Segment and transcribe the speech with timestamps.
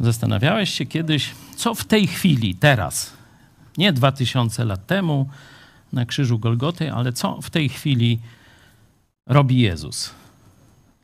[0.00, 3.12] Zastanawiałeś się kiedyś, co w tej chwili, teraz,
[3.78, 5.28] nie dwa tysiące lat temu
[5.92, 8.18] na krzyżu Golgoty, ale co w tej chwili
[9.26, 10.10] robi Jezus?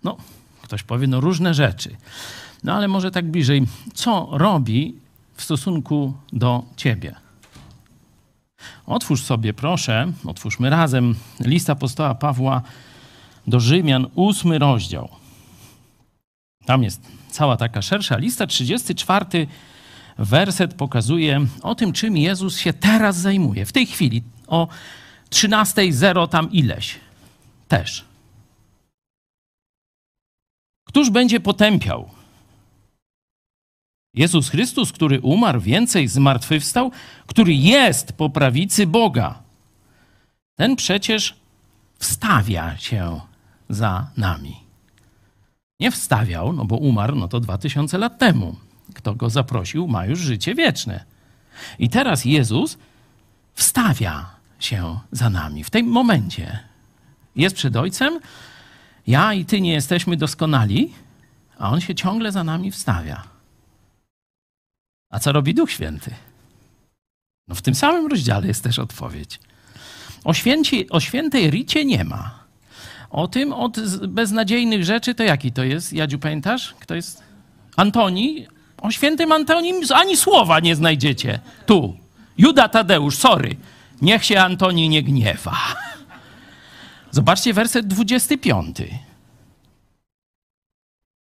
[0.04, 0.16] No,
[0.62, 1.96] ktoś powie, no różne rzeczy.
[2.64, 4.94] No ale może tak bliżej, co robi
[5.34, 7.14] w stosunku do ciebie?
[8.86, 12.62] Otwórz sobie, proszę, otwórzmy razem list apostoła Pawła
[13.46, 15.08] do Rzymian, ósmy rozdział.
[16.66, 17.00] Tam jest
[17.30, 18.46] cała taka szersza lista.
[18.46, 19.46] 34
[20.18, 23.66] werset pokazuje o tym, czym Jezus się teraz zajmuje.
[23.66, 24.68] W tej chwili, o
[25.30, 26.94] 13.0 tam ileś.
[27.68, 28.04] Też.
[30.84, 32.10] Któż będzie potępiał?
[34.14, 36.90] Jezus Chrystus, który umarł, więcej zmartwychwstał,
[37.26, 39.42] który jest po prawicy Boga.
[40.56, 41.36] Ten przecież
[41.98, 43.20] wstawia się
[43.68, 44.63] za nami.
[45.84, 48.56] Nie wstawiał, no bo umarł, no to dwa tysiące lat temu.
[48.94, 51.04] Kto go zaprosił, ma już życie wieczne.
[51.78, 52.78] I teraz Jezus
[53.54, 56.58] wstawia się za nami w tym momencie.
[57.36, 58.20] Jest przed Ojcem,
[59.06, 60.92] ja i Ty nie jesteśmy doskonali,
[61.58, 63.22] a On się ciągle za nami wstawia.
[65.10, 66.14] A co robi Duch Święty?
[67.48, 69.40] No w tym samym rozdziale jest też odpowiedź.
[70.24, 72.43] O, święci, o świętej Ricie nie ma.
[73.14, 75.92] O tym od beznadziejnych rzeczy to jaki to jest?
[75.92, 76.74] Jadziu, pamiętasz?
[76.80, 77.22] Kto jest?
[77.76, 78.46] Antoni?
[78.78, 81.40] O świętym Antonim ani słowa nie znajdziecie.
[81.66, 81.96] Tu.
[82.38, 83.56] Juda Tadeusz, sorry.
[84.02, 85.56] Niech się Antoni nie gniewa.
[87.10, 88.76] Zobaczcie werset 25.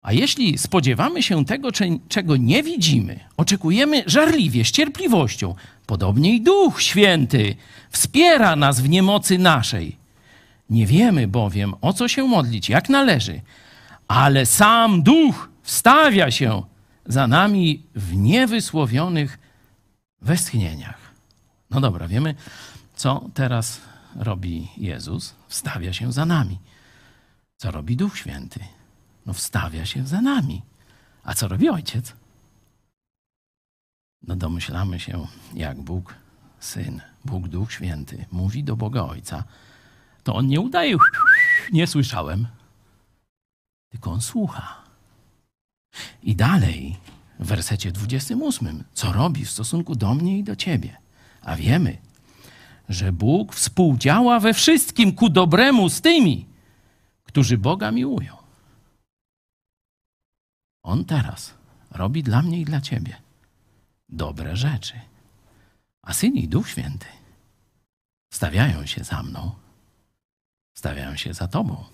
[0.02, 1.70] A jeśli spodziewamy się tego,
[2.10, 5.56] czego nie widzimy, oczekujemy żarliwie, z cierpliwością,
[5.86, 7.56] podobnie i Duch Święty
[7.90, 10.03] wspiera nas w niemocy naszej.
[10.74, 13.42] Nie wiemy bowiem, o co się modlić, jak należy,
[14.08, 16.64] ale sam Duch wstawia się
[17.06, 19.40] za nami w niewysłowionych
[20.22, 21.00] westchnieniach.
[21.70, 22.36] No dobra, wiemy,
[22.96, 23.82] co teraz
[24.16, 25.36] robi Jezus.
[25.48, 26.60] Wstawia się za nami.
[27.58, 28.60] Co robi Duch Święty?
[29.26, 30.62] No wstawia się za nami.
[31.24, 32.14] A co robi Ojciec?
[34.28, 36.16] No domyślamy się, jak Bóg,
[36.60, 39.44] Syn, Bóg Duch Święty mówi do Boga Ojca,
[40.24, 40.98] to On nie udaje,
[41.72, 42.48] nie słyszałem,
[43.90, 44.84] tylko On słucha.
[46.24, 46.98] I dalej
[47.40, 50.98] w wersecie 28, co robi w stosunku do mnie i do ciebie.
[51.42, 51.98] A wiemy,
[52.90, 56.46] że Bóg współdziała we wszystkim ku dobremu z tymi,
[57.24, 58.38] którzy Boga miłują.
[60.84, 61.54] On teraz
[61.92, 63.24] robi dla mnie i dla ciebie
[64.10, 64.94] dobre rzeczy.
[66.02, 67.08] A Syn i Duch Święty
[68.34, 69.56] stawiają się za mną,
[70.74, 71.86] stawiają się za Tobą.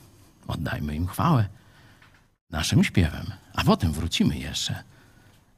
[0.48, 1.50] Oddajmy im chwałę
[2.50, 4.84] naszym śpiewem, a potem wrócimy jeszcze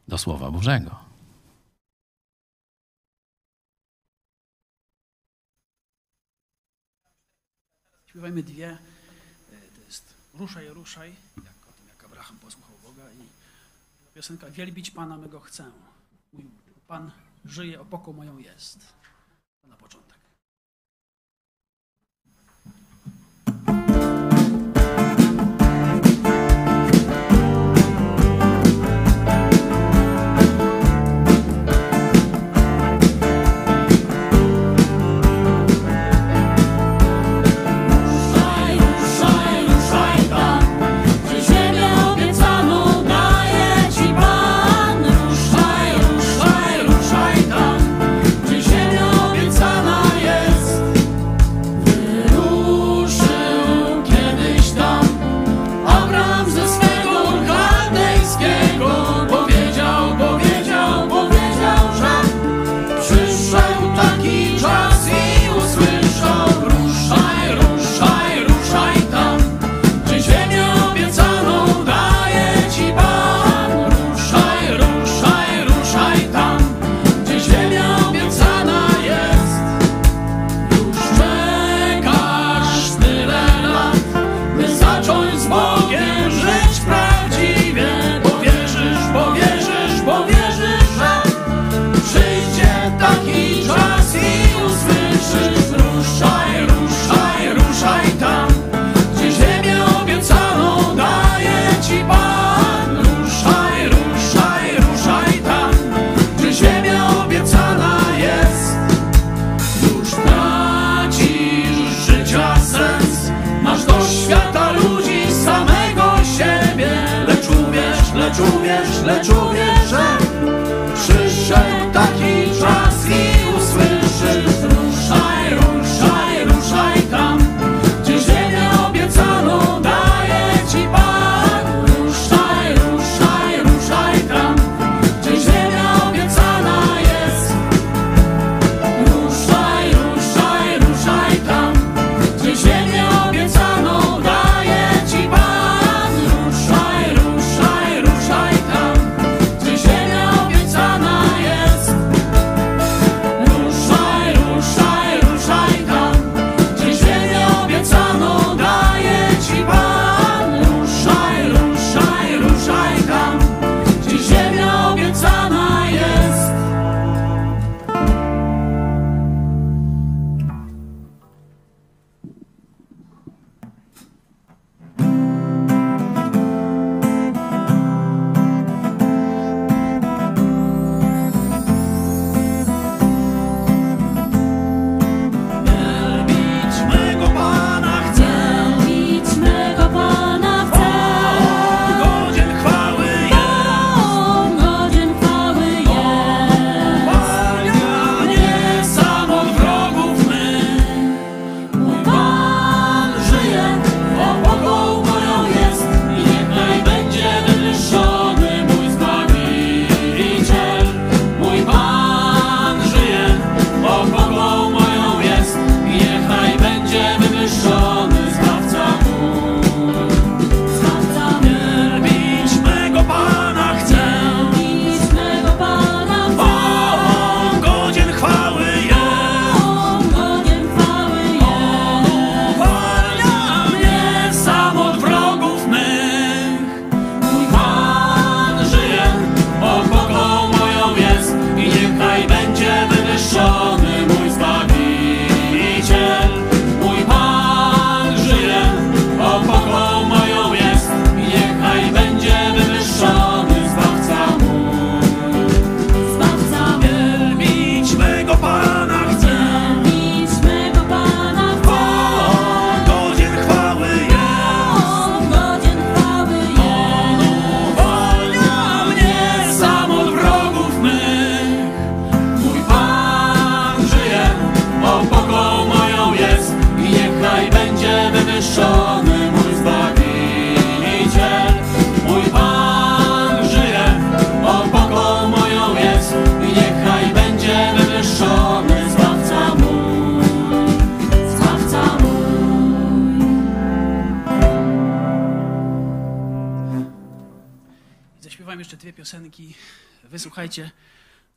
[0.07, 0.99] do Słowa Bożego.
[8.05, 8.69] Śpiewajmy dwie.
[8.69, 8.77] E,
[9.75, 13.27] to jest Ruszaj, ruszaj, jak o tym, jak Abraham posłuchał Boga i
[14.13, 15.71] piosenka Wielbić Pana mego chcę.
[16.33, 16.45] Mój
[16.87, 17.11] Pan
[17.45, 18.79] żyje, opoką moją jest.
[19.61, 20.10] To na początek.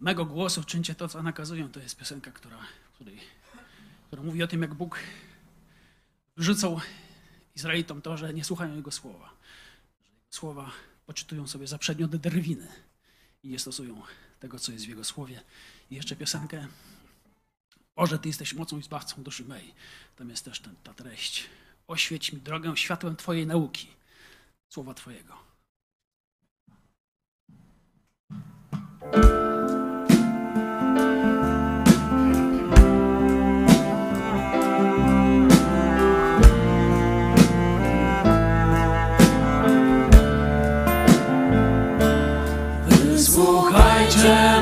[0.04, 1.68] Mego głosu, czyńcie to, co nakazują.
[1.68, 2.58] To jest piosenka, która,
[2.94, 3.20] której,
[4.06, 4.98] która mówi o tym, jak Bóg
[6.36, 6.80] wrzucał
[7.56, 9.30] Izraelitom to, że nie słuchają Jego słowa.
[10.04, 10.70] Że Jego słowa
[11.06, 12.68] poczytują sobie za przedmiot drwiny
[13.42, 14.02] i nie stosują
[14.40, 15.40] tego, co jest w Jego słowie.
[15.90, 16.66] I jeszcze piosenkę
[17.96, 19.74] Boże, Ty jesteś mocą i zbawcą duszy mej.
[20.16, 21.44] Tam jest też ten, ta treść.
[21.86, 23.88] Oświeć mi drogę światłem Twojej nauki,
[24.68, 25.44] słowa Twojego.
[44.24, 44.53] time.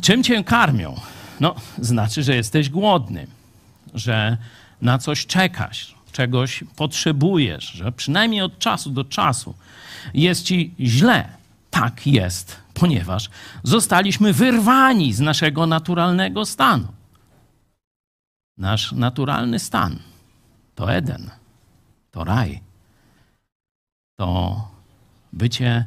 [0.00, 1.00] Czym cię karmią?
[1.40, 3.26] No, znaczy, że jesteś głodny,
[3.94, 4.36] że
[4.82, 9.54] na coś czekasz, czegoś potrzebujesz, że przynajmniej od czasu do czasu
[10.14, 11.28] jest ci źle.
[11.70, 13.30] Tak jest, ponieważ
[13.62, 16.88] zostaliśmy wyrwani z naszego naturalnego stanu.
[18.58, 19.98] Nasz naturalny stan
[20.74, 21.30] to Eden,
[22.10, 22.60] to raj,
[24.16, 24.68] to
[25.32, 25.84] bycie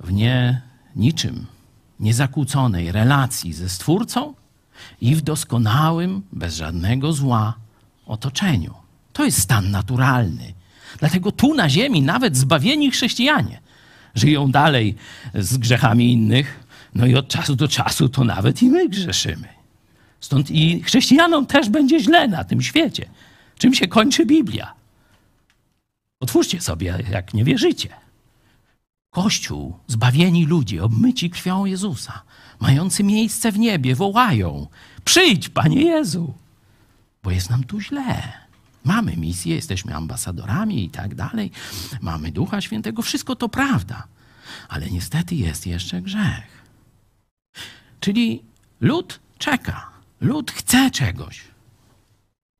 [0.00, 0.62] w nie
[0.96, 1.46] niczym
[2.02, 4.34] niezakłóconej relacji ze Stwórcą
[5.00, 7.54] i w doskonałym, bez żadnego zła
[8.06, 8.74] otoczeniu.
[9.12, 10.54] To jest stan naturalny.
[10.98, 13.60] Dlatego tu na ziemi nawet zbawieni chrześcijanie
[14.14, 14.94] żyją dalej
[15.34, 19.48] z grzechami innych, no i od czasu do czasu to nawet i my grzeszymy.
[20.20, 23.08] Stąd i chrześcijanom też będzie źle na tym świecie.
[23.58, 24.74] Czym się kończy Biblia?
[26.20, 27.88] Otwórzcie sobie, jak nie wierzycie.
[29.12, 32.22] Kościół, zbawieni ludzie, obmyci krwią Jezusa,
[32.60, 34.66] mający miejsce w niebie, wołają:
[35.04, 36.34] Przyjdź, Panie Jezu,
[37.22, 38.32] bo jest nam tu źle.
[38.84, 41.50] Mamy misję, jesteśmy ambasadorami i tak dalej,
[42.00, 44.06] mamy Ducha Świętego, wszystko to prawda,
[44.68, 46.64] ale niestety jest jeszcze grzech.
[48.00, 48.42] Czyli
[48.80, 49.90] lud czeka,
[50.20, 51.44] lud chce czegoś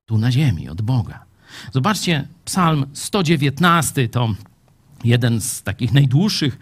[0.05, 1.25] tu na ziemi od Boga.
[1.71, 4.35] Zobaczcie, Psalm 119 to
[5.03, 6.59] jeden z takich najdłuższych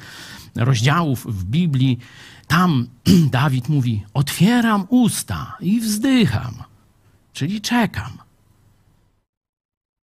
[0.55, 1.99] rozdziałów w Biblii.
[2.47, 2.87] Tam
[3.31, 6.63] Dawid mówi: Otwieram usta i wzdycham,
[7.33, 8.17] czyli czekam.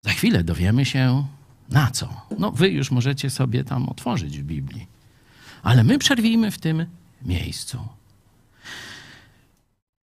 [0.05, 1.27] Za chwilę dowiemy się
[1.69, 2.21] na co.
[2.39, 4.87] No, wy już możecie sobie tam otworzyć w Biblii.
[5.63, 6.85] Ale my przerwijmy w tym
[7.21, 7.87] miejscu.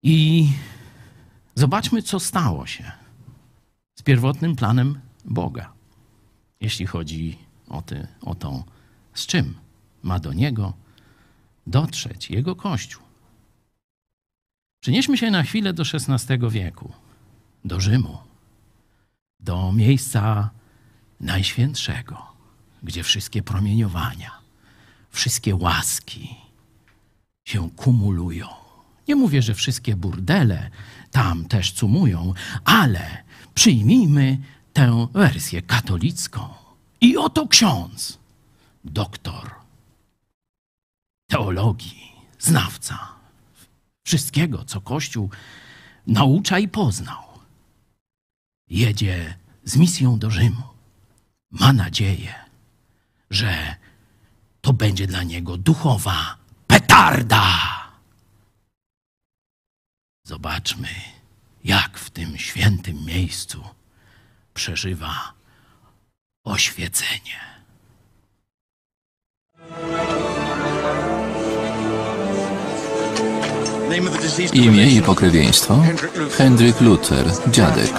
[0.02, 0.48] I
[1.54, 2.92] zobaczmy, co stało się
[3.94, 5.72] z pierwotnym planem Boga,
[6.60, 8.64] jeśli chodzi o, ty, o to,
[9.14, 9.54] z czym
[10.02, 10.72] ma do Niego
[11.66, 13.02] dotrzeć Jego Kościół.
[14.80, 16.92] Przenieśmy się na chwilę do XVI wieku,
[17.64, 18.18] do Rzymu,
[19.40, 20.50] do miejsca
[21.20, 22.22] Najświętszego,
[22.82, 24.30] gdzie wszystkie promieniowania,
[25.10, 26.34] wszystkie łaski
[27.44, 28.48] się kumulują.
[29.08, 30.70] Nie mówię, że wszystkie burdele
[31.10, 32.34] tam też cumują,
[32.64, 34.38] ale przyjmijmy
[34.72, 36.63] tę wersję katolicką.
[37.00, 38.18] I oto ksiądz,
[38.84, 39.54] doktor
[41.30, 43.14] teologii, znawca
[44.04, 45.30] wszystkiego, co Kościół
[46.06, 47.22] naucza i poznał,
[48.68, 50.62] jedzie z misją do Rzymu.
[51.50, 52.34] Ma nadzieję,
[53.30, 53.76] że
[54.60, 57.44] to będzie dla niego duchowa petarda.
[60.26, 60.88] Zobaczmy,
[61.64, 63.64] jak w tym świętym miejscu
[64.54, 65.32] przeżywa
[66.44, 67.44] oświecenie.
[74.52, 75.82] Imię i pokrewieństwo?
[76.36, 77.90] Hendryk Luther, dziadek.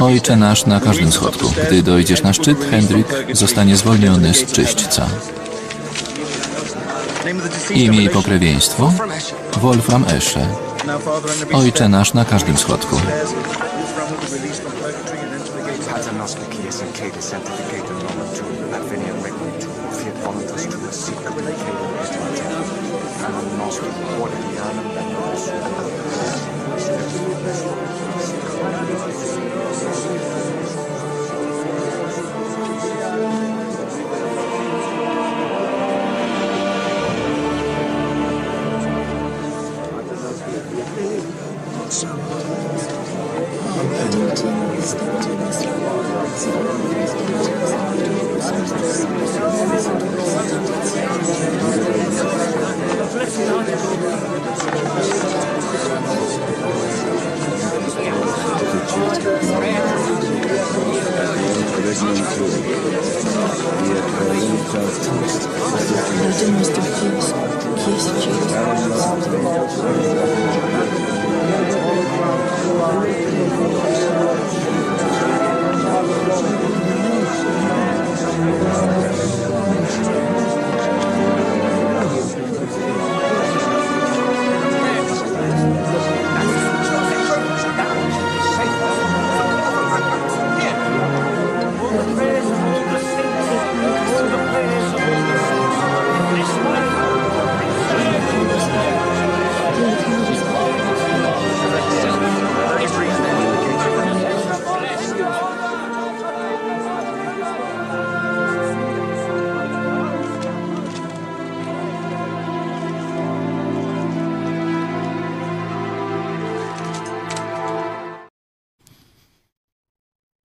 [0.00, 1.52] Ojcze nasz na każdym schodku.
[1.66, 5.06] Gdy dojdziesz na szczyt, Hendryk zostanie zwolniony z czyśćca.
[7.70, 8.92] Imię i pokrewieństwo?
[9.56, 10.46] Wolfram Esche.
[11.52, 12.96] Ojcze nasz na każdym schodku.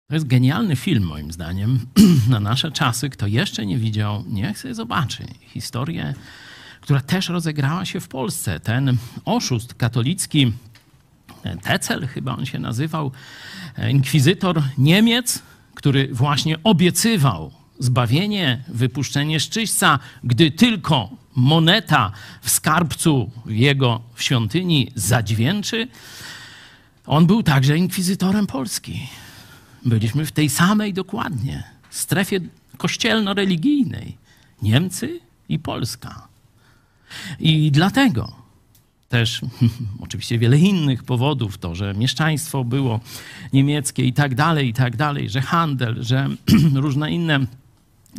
[0.09, 1.79] To jest genialny film, moim zdaniem.
[2.29, 6.13] Na nasze czasy, kto jeszcze nie widział, niech sobie zobaczy historię,
[6.81, 8.59] która też rozegrała się w Polsce.
[8.59, 10.53] Ten oszust katolicki,
[11.63, 13.11] Tecel chyba on się nazywał,
[13.89, 15.41] inkwizytor Niemiec,
[15.75, 24.91] który właśnie obiecywał zbawienie, wypuszczenie z czyśćca, gdy tylko moneta w skarbcu jego w świątyni
[24.95, 25.87] zadźwięczy.
[27.05, 29.07] On był także inkwizytorem Polski.
[29.85, 32.39] Byliśmy w tej samej dokładnie strefie
[32.77, 34.17] kościelno-religijnej.
[34.61, 36.27] Niemcy i Polska.
[37.39, 38.35] I dlatego
[39.09, 39.41] też
[39.99, 42.99] oczywiście wiele innych powodów, to, że mieszczaństwo było
[43.53, 46.29] niemieckie i tak dalej, i tak dalej, że handel, że
[46.73, 47.39] różne inne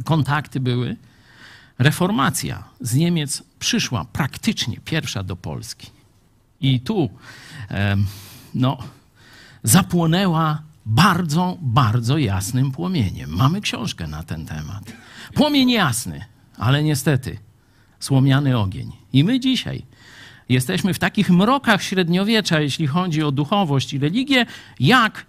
[0.04, 0.96] kontakty były.
[1.78, 5.90] Reformacja z Niemiec przyszła praktycznie pierwsza do Polski.
[6.60, 7.10] I tu
[8.54, 8.78] no,
[9.62, 13.30] zapłonęła bardzo, bardzo jasnym płomieniem.
[13.30, 14.92] Mamy książkę na ten temat.
[15.34, 16.24] Płomień jasny,
[16.58, 17.38] ale niestety
[18.00, 18.92] słomiany ogień.
[19.12, 19.82] I my dzisiaj
[20.48, 24.46] jesteśmy w takich mrokach średniowiecza, jeśli chodzi o duchowość i religię,
[24.80, 25.26] jak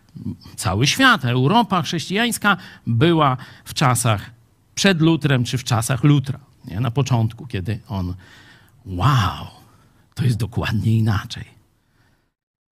[0.56, 4.32] cały świat, Europa chrześcijańska była w czasach
[4.76, 6.40] przed Lutrem czy w czasach Lutra.
[6.66, 6.80] Nie?
[6.80, 8.16] Na początku, kiedy on.
[8.86, 9.48] Wow,
[10.16, 11.59] to jest dokładnie inaczej.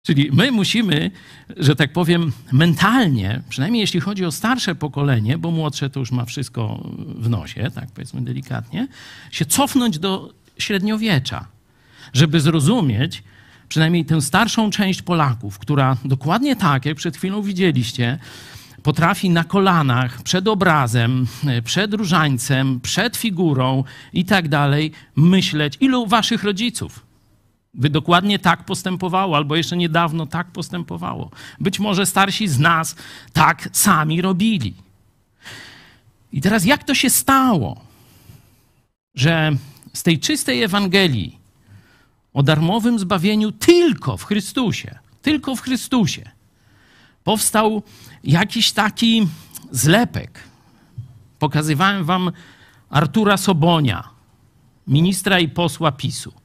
[0.06, 1.10] Czyli my musimy,
[1.56, 6.24] że tak powiem, mentalnie, przynajmniej jeśli chodzi o starsze pokolenie, bo młodsze to już ma
[6.24, 6.88] wszystko
[7.18, 8.88] w nosie, tak powiedzmy delikatnie,
[9.30, 11.46] się cofnąć do średniowiecza,
[12.12, 13.22] żeby zrozumieć
[13.68, 18.18] przynajmniej tę starszą część Polaków, która dokładnie tak, jak przed chwilą widzieliście,
[18.82, 21.26] potrafi na kolanach, przed obrazem,
[21.64, 25.76] przed różańcem, przed figurą i tak dalej myśleć.
[25.80, 27.13] Ilu waszych rodziców
[27.74, 31.30] by dokładnie tak postępowało, albo jeszcze niedawno tak postępowało.
[31.60, 32.96] Być może starsi z nas
[33.32, 34.74] tak sami robili.
[36.32, 37.80] I teraz jak to się stało,
[39.14, 39.52] że
[39.92, 41.38] z tej czystej Ewangelii
[42.32, 46.30] o darmowym zbawieniu tylko w Chrystusie, tylko w Chrystusie,
[47.24, 47.82] powstał
[48.24, 49.28] jakiś taki
[49.70, 50.40] zlepek.
[51.38, 52.32] Pokazywałem wam
[52.90, 54.08] Artura Sobonia,
[54.86, 56.43] ministra i posła PiSu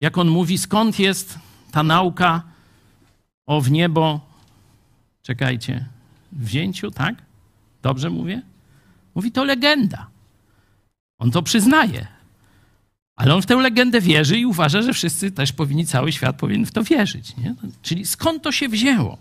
[0.00, 1.38] jak on mówi, skąd jest
[1.72, 2.42] ta nauka
[3.46, 4.20] o w niebo,
[5.22, 5.86] czekajcie,
[6.32, 7.14] wzięciu, tak?
[7.82, 8.42] Dobrze mówię?
[9.14, 10.06] Mówi, to legenda.
[11.18, 12.06] On to przyznaje.
[13.16, 16.66] Ale on w tę legendę wierzy i uważa, że wszyscy też powinni, cały świat powinien
[16.66, 17.36] w to wierzyć.
[17.36, 17.54] Nie?
[17.82, 19.18] Czyli skąd to się wzięło?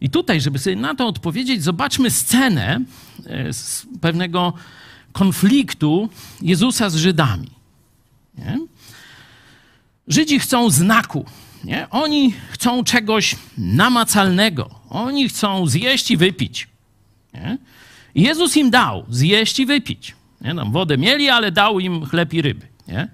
[0.00, 2.80] I tutaj, żeby sobie na to odpowiedzieć, zobaczmy scenę
[3.26, 4.52] e, z pewnego
[5.12, 6.08] konfliktu
[6.42, 7.50] Jezusa z Żydami.
[8.38, 8.58] Nie?
[10.08, 11.24] Żydzi chcą znaku.
[11.64, 11.90] Nie?
[11.90, 14.70] Oni chcą czegoś namacalnego.
[14.90, 16.68] Oni chcą zjeść i wypić.
[17.34, 17.58] Nie?
[18.14, 20.16] Jezus im dał zjeść i wypić.
[20.40, 20.54] Nie?
[20.54, 22.68] Tam wodę mieli, ale dał im chleb i ryby.
[22.88, 23.08] Nie?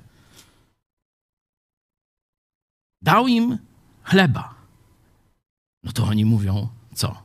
[3.03, 3.59] Dał im
[4.03, 4.55] chleba.
[5.83, 7.23] No to oni mówią, co?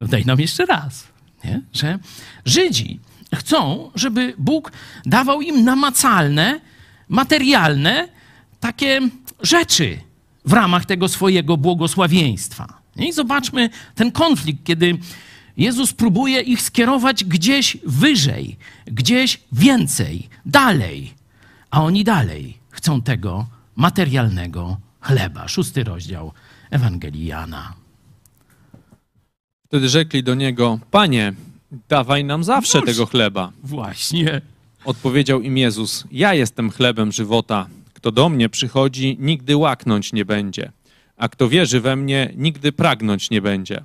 [0.00, 1.08] No daj nam jeszcze raz.
[1.44, 1.62] Nie?
[1.72, 1.98] Że
[2.44, 3.00] Żydzi
[3.34, 4.72] chcą, żeby Bóg
[5.06, 6.60] dawał im namacalne,
[7.08, 8.08] materialne
[8.60, 9.00] takie
[9.42, 9.98] rzeczy
[10.44, 12.80] w ramach tego swojego błogosławieństwa.
[12.96, 14.98] I zobaczmy ten konflikt, kiedy
[15.56, 21.14] Jezus próbuje ich skierować gdzieś wyżej, gdzieś więcej, dalej,
[21.70, 25.48] a oni dalej chcą tego materialnego chleba.
[25.48, 26.32] Szósty rozdział
[26.70, 27.74] Ewangelii Jana.
[29.66, 31.32] Wtedy rzekli do niego: Panie,
[31.88, 33.52] dawaj nam zawsze tego chleba.
[33.62, 34.40] Właśnie.
[34.84, 37.66] Odpowiedział im Jezus: Ja jestem chlebem żywota.
[37.92, 40.72] Kto do mnie przychodzi, nigdy łaknąć nie będzie,
[41.16, 43.84] a kto wierzy we mnie, nigdy pragnąć nie będzie.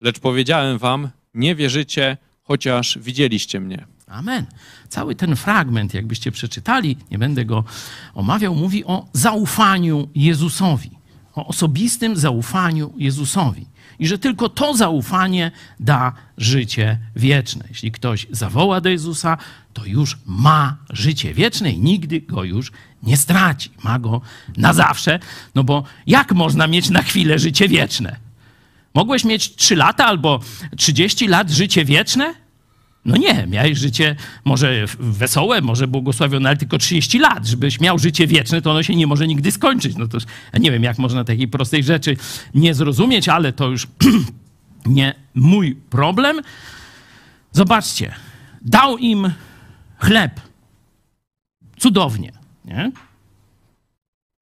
[0.00, 3.86] Lecz powiedziałem wam: Nie wierzycie, chociaż widzieliście mnie.
[4.06, 4.46] Amen.
[4.88, 7.64] Cały ten fragment, jakbyście przeczytali, nie będę go
[8.14, 10.90] omawiał, mówi o zaufaniu Jezusowi,
[11.34, 13.66] o osobistym zaufaniu Jezusowi.
[13.98, 17.64] I że tylko to zaufanie da życie wieczne.
[17.68, 19.38] Jeśli ktoś zawoła do Jezusa,
[19.72, 23.70] to już ma życie wieczne i nigdy go już nie straci.
[23.84, 24.20] Ma go
[24.56, 25.18] na zawsze.
[25.54, 28.16] No bo jak można mieć na chwilę życie wieczne?
[28.94, 30.40] Mogłeś mieć 3 lata albo
[30.76, 32.34] 30 lat życie wieczne?
[33.08, 37.46] No nie, miałeś życie może wesołe, może błogosławione, ale tylko 30 lat.
[37.46, 39.96] Żebyś miał życie wieczne, to ono się nie może nigdy skończyć.
[39.96, 40.18] No to
[40.58, 42.16] nie wiem, jak można takiej prostej rzeczy
[42.54, 43.86] nie zrozumieć, ale to już
[44.86, 46.40] nie mój problem.
[47.52, 48.14] Zobaczcie,
[48.62, 49.32] dał im
[49.98, 50.40] chleb.
[51.78, 52.32] Cudownie,
[52.64, 52.92] nie?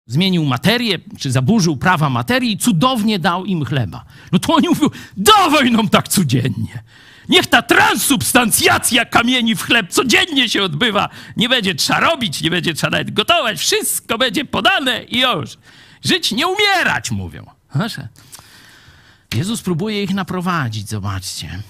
[0.07, 4.05] Zmienił materię, czy zaburzył prawa materii i cudownie dał im chleba.
[4.33, 6.83] No to oni mówią, dawaj nam tak codziennie.
[7.29, 11.09] Niech ta transubstancjacja kamieni w chleb codziennie się odbywa.
[11.37, 13.59] Nie będzie trzeba robić, nie będzie trzeba nawet gotować.
[13.59, 15.59] Wszystko będzie podane i już.
[16.05, 17.47] Żyć, nie umierać, mówią.
[17.73, 18.09] Proszę.
[19.35, 21.62] Jezus próbuje ich naprowadzić, zobaczcie.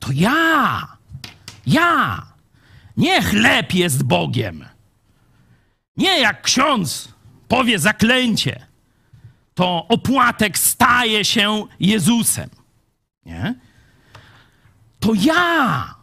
[0.00, 0.86] To ja,
[1.66, 2.26] ja,
[2.96, 4.64] nie chleb jest Bogiem.
[5.96, 7.08] Nie jak ksiądz
[7.48, 8.66] powie zaklęcie,
[9.54, 12.50] to opłatek staje się Jezusem.
[13.26, 13.54] Nie?
[15.00, 15.94] To ja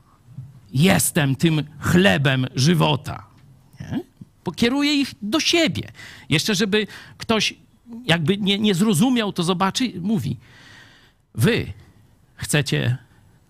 [0.73, 3.27] jestem tym chlebem żywota.
[3.81, 4.03] Nie?
[4.43, 5.91] Pokieruję ich do siebie.
[6.29, 7.53] Jeszcze, żeby ktoś
[8.05, 10.37] jakby nie, nie zrozumiał, to zobaczy, mówi:
[11.35, 11.73] Wy
[12.35, 12.97] chcecie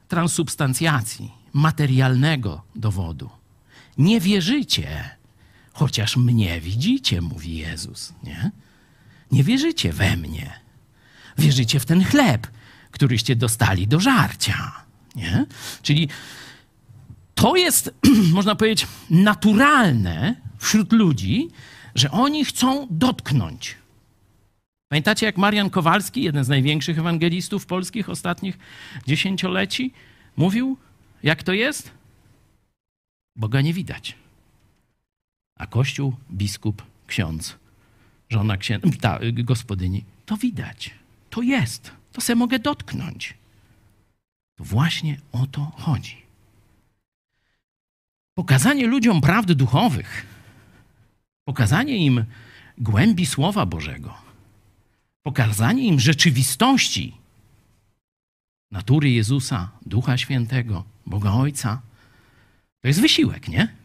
[0.08, 3.29] transubstancjacji, materialnego dowodu.
[3.97, 5.10] Nie wierzycie,
[5.73, 8.13] chociaż mnie widzicie, mówi Jezus.
[8.23, 8.51] Nie,
[9.31, 10.60] nie wierzycie we mnie.
[11.38, 12.47] Wierzycie w ten chleb,
[12.91, 14.85] któryście dostali do żarcia.
[15.15, 15.45] Nie?
[15.82, 16.10] Czyli
[17.36, 17.93] to jest,
[18.34, 21.49] można powiedzieć, naturalne wśród ludzi,
[21.95, 23.75] że oni chcą dotknąć.
[24.89, 28.58] Pamiętacie, jak Marian Kowalski, jeden z największych ewangelistów polskich ostatnich
[29.08, 29.93] dziesięcioleci,
[30.38, 30.78] mówił,
[31.23, 31.91] jak to jest?
[33.36, 34.15] Boga nie widać.
[35.60, 37.56] A kościół, biskup, ksiądz,
[38.30, 40.91] żona księdza, ta gospodyni, to widać.
[41.30, 41.91] To jest.
[42.12, 43.34] To se mogę dotknąć.
[44.56, 46.18] To właśnie o to chodzi.
[48.34, 50.26] Pokazanie ludziom prawd duchowych,
[51.46, 52.26] pokazanie im
[52.78, 54.13] głębi Słowa Bożego,
[55.24, 57.18] pokazanie im rzeczywistości
[58.72, 61.82] natury Jezusa, Ducha Świętego, Boga Ojca,
[62.82, 63.85] to jest wysiłek, nie?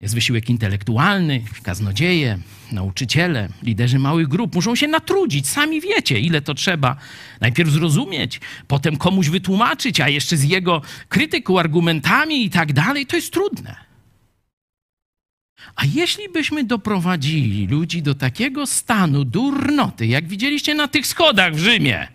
[0.00, 2.38] Jest wysiłek intelektualny, kaznodzieje,
[2.72, 5.48] nauczyciele, liderzy małych grup muszą się natrudzić.
[5.48, 6.96] Sami wiecie, ile to trzeba
[7.40, 13.06] najpierw zrozumieć, potem komuś wytłumaczyć, a jeszcze z jego krytyką, argumentami i tak dalej.
[13.06, 13.76] To jest trudne.
[15.76, 21.58] A jeśli byśmy doprowadzili ludzi do takiego stanu durnoty, jak widzieliście na tych schodach w
[21.58, 22.08] Rzymie,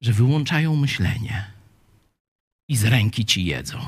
[0.00, 1.50] że wyłączają myślenie
[2.68, 3.78] i z ręki ci jedzą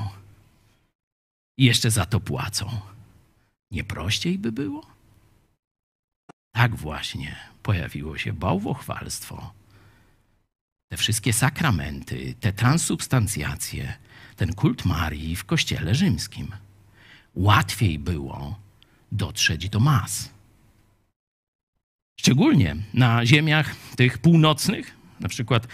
[1.58, 2.80] i jeszcze za to płacą.
[3.70, 4.86] Nie prościej by było?
[6.52, 9.52] Tak właśnie pojawiło się bałwochwalstwo.
[10.90, 13.94] Te wszystkie sakramenty, te transsubstancjacje,
[14.36, 16.54] ten kult Marii w kościele rzymskim.
[17.34, 18.58] Łatwiej było
[19.12, 20.30] dotrzeć do mas.
[22.20, 25.68] Szczególnie na ziemiach tych północnych, na przykład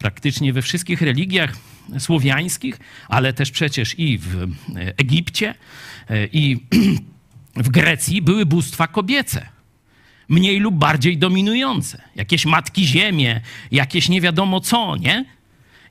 [0.00, 1.56] praktycznie we wszystkich religiach
[1.98, 4.46] słowiańskich, ale też przecież i w
[4.96, 5.54] Egipcie,
[6.32, 6.56] i
[7.66, 9.48] w Grecji były bóstwa kobiece.
[10.28, 12.02] Mniej lub bardziej dominujące.
[12.16, 13.40] Jakieś matki ziemie,
[13.72, 15.24] jakieś nie wiadomo co, nie?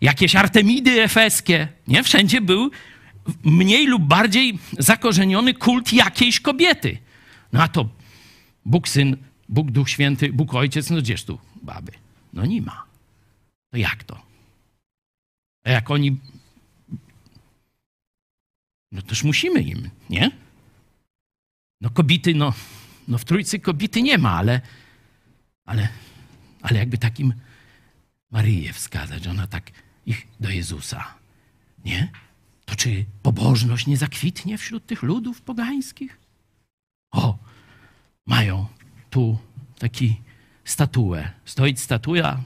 [0.01, 2.03] Jakieś Artemidy efeskie, nie?
[2.03, 2.71] Wszędzie był
[3.43, 6.97] mniej lub bardziej zakorzeniony kult jakiejś kobiety.
[7.53, 7.89] No a to
[8.65, 9.17] Bóg Syn,
[9.49, 11.91] Bóg Duch Święty, Bóg Ojciec, no gdzież tu baby?
[12.33, 12.88] No nie ma.
[13.71, 14.21] To jak to?
[15.63, 16.19] A jak oni.
[18.91, 20.31] No toż musimy im, nie?
[21.81, 22.53] No kobiety, no,
[23.07, 24.61] no w trójcy kobiety nie ma, ale,
[25.65, 25.89] ale,
[26.61, 27.33] ale jakby takim
[28.31, 29.71] Maryję wskazać, ona tak
[30.05, 31.15] ich do Jezusa,
[31.85, 32.11] nie?
[32.65, 36.19] To czy pobożność nie zakwitnie wśród tych ludów pogańskich?
[37.11, 37.37] O,
[38.25, 38.67] mają
[39.09, 39.37] tu
[39.79, 40.21] taki
[40.65, 41.31] statuę.
[41.45, 42.43] Stoi statuja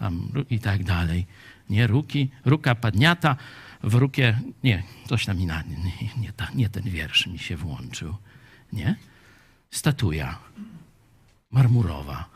[0.00, 1.26] tam i tak dalej.
[1.70, 3.36] Nie, ruki, ruka padniata,
[3.82, 8.16] w rukie, nie, coś tam inna, nie, nie, ta, nie ten wiersz mi się włączył,
[8.72, 8.96] nie?
[9.70, 10.38] Statuja
[11.50, 12.28] marmurowa.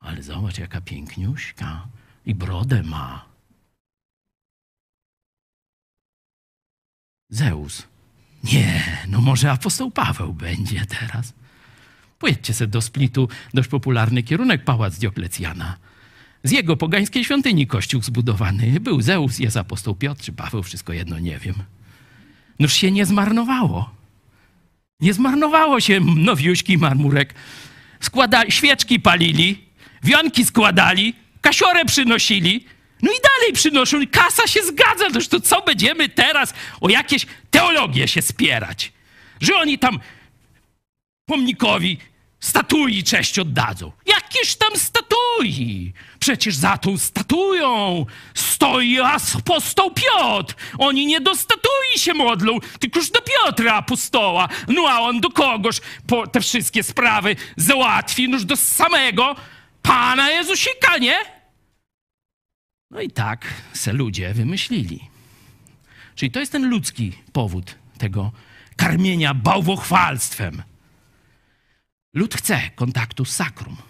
[0.00, 1.86] Ale zobacz, jaka piękniuśka
[2.26, 3.24] i brodę ma.
[7.30, 7.88] Zeus.
[8.44, 11.32] Nie, no może apostoł Paweł będzie teraz.
[12.18, 15.76] Pojedźcie sobie do Splitu, dość popularny kierunek, pałac Dioklecjana.
[16.44, 18.80] Z jego pogańskiej świątyni kościół zbudowany.
[18.80, 21.54] Był Zeus, jest apostoł Piotr czy Paweł, wszystko jedno, nie wiem.
[22.58, 23.90] Noż się nie zmarnowało.
[25.00, 27.34] Nie zmarnowało się nowiuśki marmurek.
[28.00, 29.64] Składa, świeczki palili,
[30.02, 32.64] wionki składali, kasiorę przynosili,
[33.02, 33.98] no i dalej przynoszą.
[34.10, 35.08] Kasa się zgadza.
[35.08, 38.92] Noż to co będziemy teraz o jakieś teologię się spierać?
[39.40, 40.00] Że oni tam
[41.26, 41.98] pomnikowi
[42.40, 43.92] statui cześć oddadzą.
[44.06, 45.09] Jakież tam statui?
[46.18, 50.54] Przecież za tą statują stoi apostoł Piotr.
[50.78, 54.48] Oni nie do statui się modlą, tylkoż do Piotra apostoła.
[54.68, 58.28] No a on do kogoż po te wszystkie sprawy załatwi?
[58.28, 59.36] Noż do samego
[59.82, 61.16] Pana Jezusika, nie?
[62.90, 65.00] No i tak se ludzie wymyślili.
[66.14, 68.32] Czyli to jest ten ludzki powód tego
[68.76, 70.62] karmienia bałwochwalstwem.
[72.14, 73.89] Lud chce kontaktu z sakrum.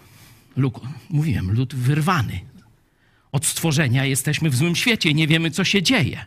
[0.55, 2.39] Lud, mówiłem, lud wyrwany.
[3.31, 6.25] Od stworzenia jesteśmy w złym świecie, nie wiemy, co się dzieje.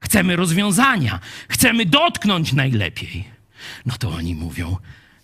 [0.00, 3.24] Chcemy rozwiązania, chcemy dotknąć najlepiej.
[3.86, 4.76] No to oni mówią: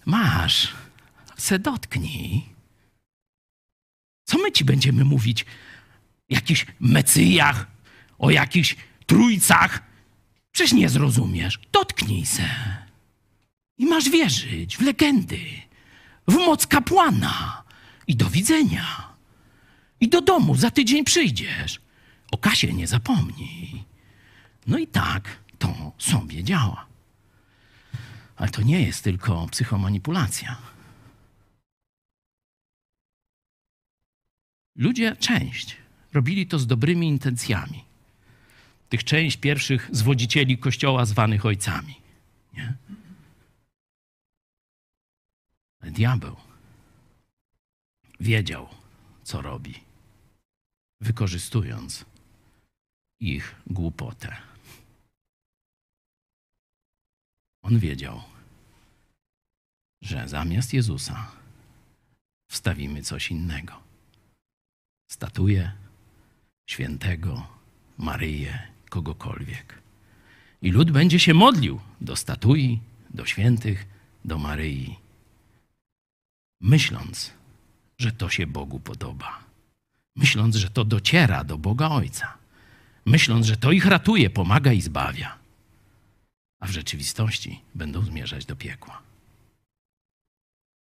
[0.06, 0.74] Masz,
[1.36, 2.44] se dotknij.
[4.24, 5.46] Co my ci będziemy mówić?
[6.28, 7.66] Jakichś mecyjach,
[8.18, 9.82] o jakichś trójcach?
[10.52, 11.58] Przecież nie zrozumiesz.
[11.72, 12.48] Dotknij se.
[13.78, 15.40] I masz wierzyć w legendy,
[16.28, 17.62] w moc kapłana.
[18.10, 19.14] I do widzenia.
[20.00, 21.80] I do domu za tydzień przyjdziesz.
[22.32, 23.84] O kasie nie zapomnij.
[24.66, 26.86] No i tak to sobie działa.
[28.36, 30.56] Ale to nie jest tylko psychomanipulacja.
[34.76, 35.76] Ludzie, część,
[36.12, 37.84] robili to z dobrymi intencjami.
[38.88, 42.00] tych część pierwszych zwodzicieli kościoła zwanych ojcami.
[42.54, 42.74] Nie?
[45.82, 46.49] Diabeł
[48.20, 48.68] wiedział,
[49.22, 49.74] co robi,
[51.00, 52.04] wykorzystując
[53.20, 54.36] ich głupotę.
[57.62, 58.22] On wiedział,
[60.02, 61.32] że zamiast Jezusa
[62.50, 63.82] wstawimy coś innego.
[65.10, 65.72] Statuję
[66.70, 67.46] świętego,
[67.98, 69.82] Maryję, kogokolwiek.
[70.62, 72.80] I lud będzie się modlił do statui,
[73.10, 73.86] do świętych,
[74.24, 74.98] do Maryi,
[76.60, 77.32] myśląc,
[78.00, 79.44] że to się Bogu podoba,
[80.16, 82.38] myśląc, że to dociera do Boga Ojca,
[83.04, 85.38] myśląc, że to ich ratuje, pomaga i zbawia,
[86.60, 89.02] a w rzeczywistości będą zmierzać do piekła.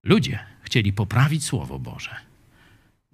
[0.04, 2.16] Ludzie chcieli poprawić Słowo Boże.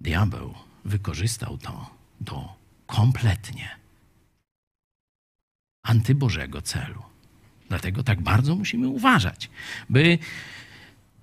[0.00, 1.90] Diabeł wykorzystał to
[2.20, 2.54] do
[2.86, 3.76] kompletnie
[5.82, 7.02] antybożego celu.
[7.68, 9.50] Dlatego tak bardzo musimy uważać,
[9.90, 10.18] by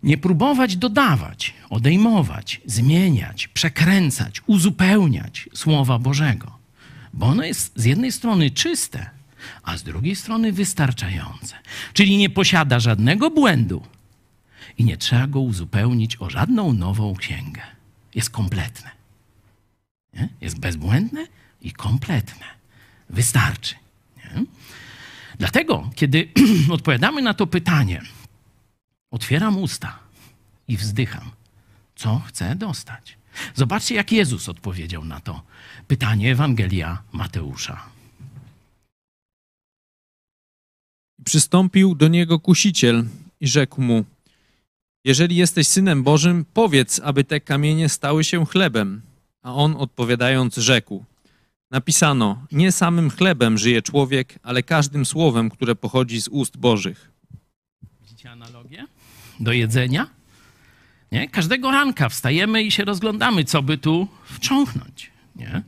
[0.04, 6.58] nie próbować dodawać, odejmować, zmieniać, przekręcać, uzupełniać Słowa Bożego,
[7.14, 9.10] bo ono jest z jednej strony czyste,
[9.64, 11.56] a z drugiej strony wystarczające.
[11.94, 13.84] Czyli nie posiada żadnego błędu
[14.78, 17.62] i nie trzeba go uzupełnić o żadną nową księgę.
[18.16, 18.90] Jest kompletne.
[20.14, 20.30] Nie?
[20.42, 21.28] Jest bezbłędne
[21.62, 22.46] i kompletne.
[23.10, 23.76] Wystarczy.
[24.18, 24.44] Nie?
[25.40, 26.30] Dlatego, kiedy
[26.70, 28.02] odpowiadamy na to pytanie,
[29.14, 30.00] otwieram usta
[30.68, 31.32] i wzdycham,
[31.96, 33.18] co chcę dostać.
[33.56, 35.42] Zobaczcie, jak Jezus odpowiedział na to
[35.88, 37.86] pytanie Ewangelia Mateusza.
[41.26, 43.06] Przystąpił do niego kusiciel
[43.40, 44.06] i rzekł mu:
[45.06, 49.02] Jeżeli jesteś synem Bożym, powiedz, aby te kamienie stały się chlebem.
[49.42, 51.06] A on odpowiadając rzekł:
[51.72, 57.12] Napisano: Nie samym chlebem żyje człowiek, ale każdym słowem, które pochodzi z ust Bożych.
[58.02, 58.88] Widzicie analogię?
[59.40, 60.08] Do jedzenia?
[61.12, 61.30] Nie?
[61.30, 65.12] Każdego ranka wstajemy i się rozglądamy, co by tu wciągnąć.
[65.36, 65.64] Nie?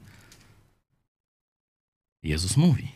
[2.23, 2.91] Jezus mówi: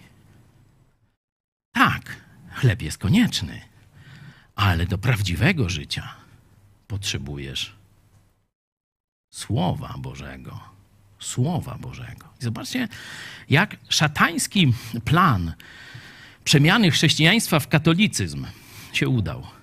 [1.73, 3.61] Tak, chleb jest konieczny,
[4.55, 6.15] ale do prawdziwego życia
[6.87, 7.79] potrzebujesz
[9.33, 10.59] Słowa Bożego.
[11.19, 12.27] Słowa Bożego.
[12.41, 12.87] I zobaczcie,
[13.49, 14.73] jak szatański
[15.05, 15.53] plan
[16.43, 18.45] przemiany chrześcijaństwa w katolicyzm
[18.93, 19.58] się udał.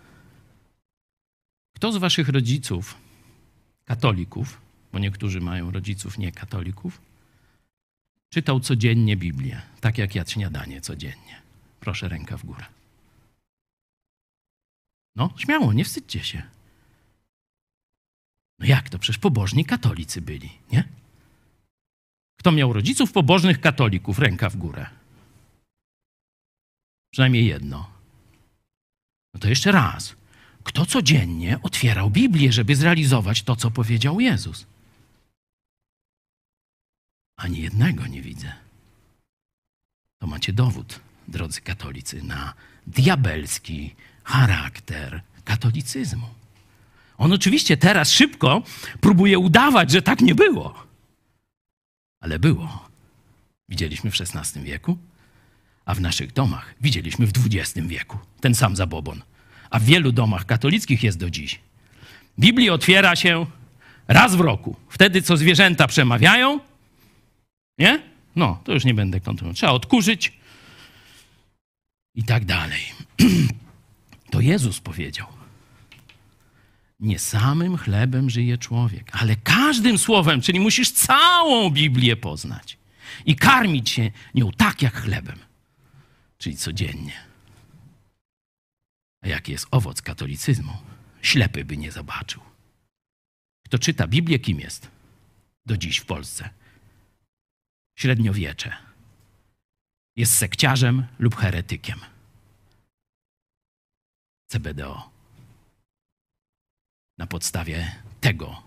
[1.77, 2.95] Kto z waszych rodziców,
[3.85, 4.61] katolików,
[4.93, 7.01] bo niektórzy mają rodziców nie katolików,
[8.31, 11.43] czytał codziennie Biblię, tak jak jadł śniadanie codziennie?
[11.81, 12.65] Proszę, ręka w górę.
[15.17, 16.43] No, śmiało, nie wstydźcie się.
[18.59, 18.99] No jak to?
[18.99, 20.89] Przecież pobożni katolicy byli, nie?
[22.39, 24.19] Kto miał rodziców pobożnych katolików?
[24.19, 24.87] Ręka w górę.
[27.13, 27.91] Przynajmniej jedno.
[29.35, 30.16] No to jeszcze raz.
[30.67, 34.67] Kto codziennie otwierał Biblię, żeby zrealizować to, co powiedział Jezus?
[37.37, 38.53] Ani jednego nie widzę.
[40.19, 42.55] To macie dowód, drodzy katolicy, na
[42.87, 43.95] diabelski
[44.25, 46.29] charakter katolicyzmu.
[47.19, 48.63] On oczywiście teraz szybko
[49.01, 50.87] próbuje udawać, że tak nie było.
[52.21, 52.89] Ale było.
[53.69, 54.99] Widzieliśmy w XVI wieku,
[55.85, 59.23] a w naszych domach widzieliśmy w XX wieku ten sam zabobon.
[59.77, 61.59] A w wielu domach katolickich jest do dziś.
[62.39, 63.47] Biblia otwiera się
[64.09, 64.77] raz w roku.
[64.89, 66.61] Wtedy, co zwierzęta przemawiają,
[67.79, 68.03] nie?
[68.37, 69.55] No, to już nie będę kontynuował.
[69.55, 70.33] Trzeba odkurzyć
[72.15, 72.81] i tak dalej.
[74.31, 75.27] To Jezus powiedział.
[77.01, 82.79] Nie samym chlebem żyje człowiek, ale każdym słowem, czyli musisz całą Biblię poznać
[83.27, 85.39] i karmić się nią tak jak chlebem,
[86.39, 87.26] czyli codziennie.
[89.27, 90.73] Jaki jest owoc katolicyzmu?
[91.23, 92.43] Ślepy by nie zobaczył.
[93.65, 94.91] Kto czyta Biblię, kim jest?
[95.67, 96.51] Do dziś w Polsce.
[97.99, 98.77] Średniowiecze.
[100.17, 102.01] Jest sekciarzem lub heretykiem.
[104.47, 105.11] CBDO
[107.19, 108.63] na podstawie tego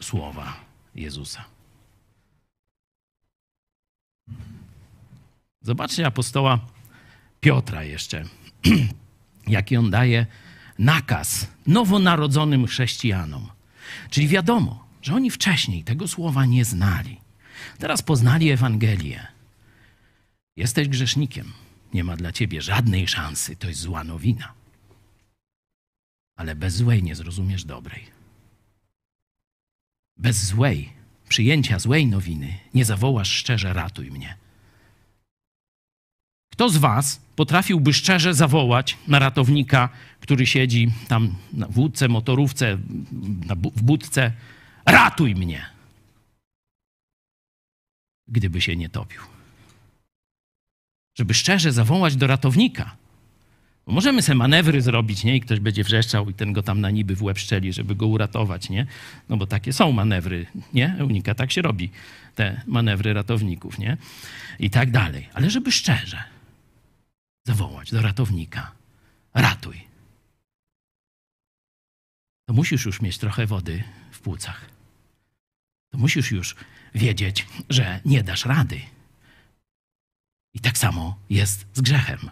[0.00, 1.44] słowa Jezusa.
[5.60, 6.58] Zobaczcie apostoła
[7.40, 8.24] Piotra jeszcze,
[9.46, 10.26] jaki on daje
[10.78, 13.48] nakaz nowonarodzonym chrześcijanom.
[14.10, 17.20] Czyli wiadomo, że oni wcześniej tego słowa nie znali.
[17.78, 19.26] Teraz poznali Ewangelię.
[20.56, 21.52] Jesteś grzesznikiem.
[21.94, 23.56] Nie ma dla ciebie żadnej szansy.
[23.56, 24.52] To jest zła nowina
[26.36, 28.06] ale bez złej nie zrozumiesz dobrej.
[30.16, 30.92] Bez złej,
[31.28, 34.36] przyjęcia złej nowiny nie zawołasz szczerze ratuj mnie.
[36.52, 39.88] Kto z was potrafiłby szczerze zawołać na ratownika,
[40.20, 42.76] który siedzi tam na wódce, motorówce,
[43.76, 44.32] w budce,
[44.86, 45.66] ratuj mnie,
[48.28, 49.20] gdyby się nie topił?
[51.18, 52.96] Żeby szczerze zawołać do ratownika.
[53.86, 55.36] Bo możemy sobie manewry zrobić, nie?
[55.36, 58.06] I ktoś będzie wrzeszczał i ten go tam na niby w łeb szczeli, żeby go
[58.06, 58.86] uratować, nie?
[59.28, 60.96] No bo takie są manewry, nie?
[61.00, 61.90] Unika, tak się robi,
[62.34, 63.96] te manewry ratowników, nie?
[64.58, 65.28] I tak dalej.
[65.34, 66.31] Ale żeby szczerze
[67.44, 68.72] zawołać do ratownika,
[69.34, 69.88] ratuj.
[72.46, 74.70] To musisz już mieć trochę wody w płucach.
[75.90, 76.56] To musisz już
[76.94, 78.80] wiedzieć, że nie dasz rady.
[80.54, 82.30] I tak samo jest z grzechem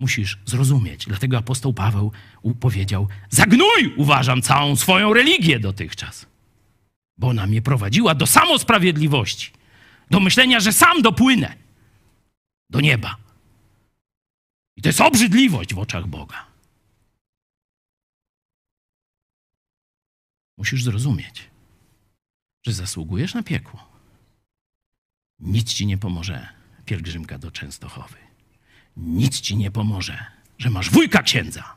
[0.00, 1.06] musisz zrozumieć.
[1.06, 2.12] Dlatego apostoł Paweł
[2.60, 6.26] powiedział: Zagnój, uważam, całą swoją religię dotychczas,
[7.18, 9.50] bo ona mnie prowadziła do samosprawiedliwości,
[10.10, 11.54] do myślenia, że sam dopłynę
[12.70, 13.16] do nieba.
[14.76, 16.46] I to jest obrzydliwość w oczach Boga.
[20.56, 21.50] Musisz zrozumieć,
[22.66, 23.88] że zasługujesz na piekło.
[25.38, 26.48] Nic ci nie pomoże
[26.84, 28.16] pielgrzymka do Częstochowy.
[28.96, 30.24] Nic ci nie pomoże,
[30.58, 31.76] że masz wujka księdza.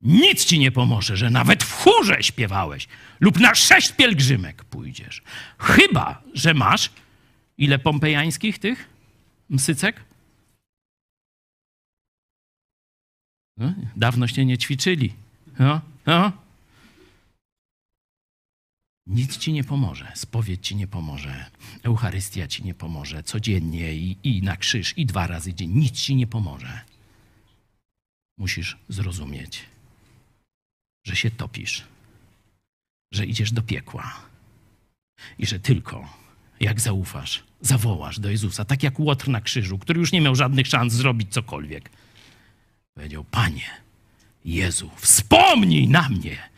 [0.00, 2.88] Nic ci nie pomoże, że nawet w chórze śpiewałeś
[3.20, 5.22] lub na sześć pielgrzymek pójdziesz.
[5.58, 6.90] Chyba, że masz
[7.58, 8.88] ile pompejańskich tych
[9.48, 10.04] msycek?
[13.60, 15.12] No, dawnoście nie ćwiczyli.
[15.58, 16.32] No, no.
[19.06, 21.50] Nic ci nie pomoże, spowiedź ci nie pomoże,
[21.82, 26.16] Eucharystia ci nie pomoże, codziennie i, i na krzyż, i dwa razy dzień, nic ci
[26.16, 26.80] nie pomoże.
[28.38, 29.66] Musisz zrozumieć,
[31.06, 31.84] że się topisz,
[33.12, 34.20] że idziesz do piekła
[35.38, 36.08] i że tylko
[36.60, 40.66] jak zaufasz, zawołasz do Jezusa, tak jak Łotr na krzyżu, który już nie miał żadnych
[40.66, 41.90] szans zrobić cokolwiek.
[42.94, 43.70] Powiedział, Panie,
[44.44, 46.48] Jezu, wspomnij na mnie,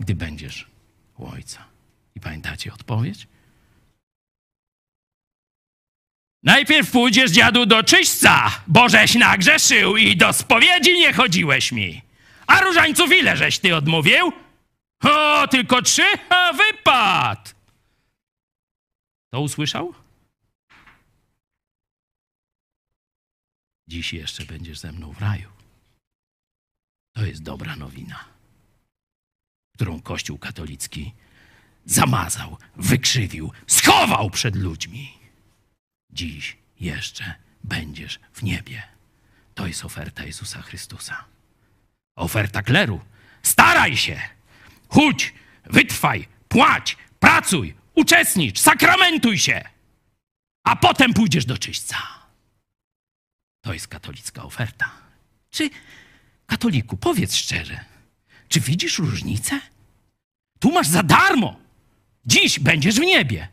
[0.00, 0.66] gdy będziesz
[1.16, 1.64] u Ojca.
[2.14, 3.26] I pamiętacie odpowiedź?
[6.42, 12.02] Najpierw pójdziesz, dziadu, do czyśćca, bo żeś nagrzeszył i do spowiedzi nie chodziłeś mi.
[12.46, 14.32] A różańców ile żeś ty odmówił?
[15.04, 16.06] O, tylko trzy?
[16.28, 17.54] A wypad!
[19.30, 19.94] To usłyszał?
[23.88, 25.48] Dziś jeszcze będziesz ze mną w raju.
[27.12, 28.24] To jest dobra nowina,
[29.74, 31.12] którą Kościół katolicki
[31.84, 35.18] zamazał, wykrzywił, schował przed ludźmi.
[36.10, 37.34] Dziś jeszcze
[37.64, 38.82] będziesz w niebie.
[39.54, 41.24] To jest oferta Jezusa Chrystusa.
[42.16, 43.00] Oferta kleru.
[43.42, 44.20] Staraj się,
[44.88, 45.34] chudź,
[45.64, 49.64] wytrwaj, płać, pracuj, uczestnicz, sakramentuj się,
[50.64, 51.98] a potem pójdziesz do czyśćca.
[53.60, 54.90] To jest katolicka oferta.
[55.50, 55.70] Czy,
[56.52, 57.84] katoliku, powiedz szczerze,
[58.48, 59.60] czy widzisz różnicę?
[60.60, 61.56] Tu masz za darmo.
[62.26, 63.48] Dziś będziesz w niebie.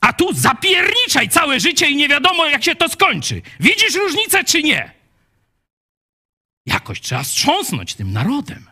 [0.00, 3.42] A tu zapierniczaj całe życie i nie wiadomo, jak się to skończy.
[3.60, 4.92] Widzisz różnicę, czy nie?
[6.66, 8.70] Jakoś trzeba strząsnąć tym narodem,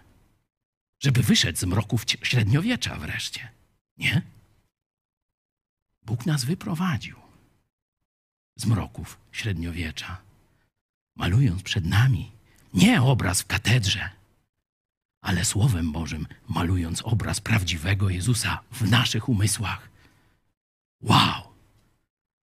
[1.01, 3.49] żeby wyszedł z mroków średniowiecza wreszcie.
[3.97, 4.23] Nie?
[6.03, 7.17] Bóg nas wyprowadził
[8.57, 10.23] z mroków średniowiecza,
[11.17, 12.42] malując przed nami
[12.75, 14.11] nie obraz w katedrze,
[15.21, 19.91] ale Słowem Bożym malując obraz prawdziwego Jezusa w naszych umysłach.
[21.03, 21.53] Wow!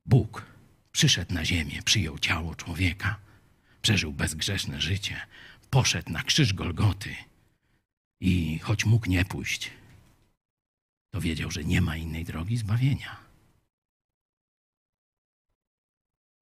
[0.07, 0.47] Bóg
[0.93, 3.19] przyszedł na ziemię, przyjął ciało człowieka,
[3.83, 5.21] przeżył bezgrzeszne życie,
[5.71, 7.17] poszedł na krzyż Golgoty
[8.21, 9.71] i choć mógł nie pójść,
[11.11, 13.17] to wiedział, że nie ma innej drogi zbawienia.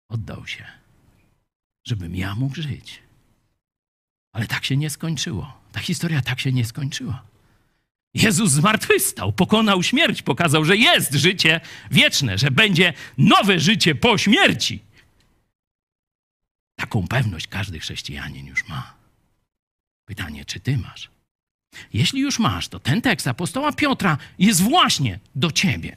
[0.09, 0.67] Oddał się,
[1.85, 3.06] żebym ja mógł żyć.
[4.37, 5.53] Ale tak się nie skończyło.
[5.73, 7.23] Ta historia tak się nie skończyła.
[8.15, 11.61] Jezus zmartwychwstał, pokonał śmierć, pokazał, że jest życie
[11.91, 14.83] wieczne, że będzie nowe życie po śmierci.
[16.79, 18.95] Taką pewność każdy chrześcijanin już ma.
[20.05, 21.11] Pytanie, czy ty masz?
[21.93, 25.97] Jeśli już masz, to ten tekst apostoła Piotra jest właśnie do ciebie.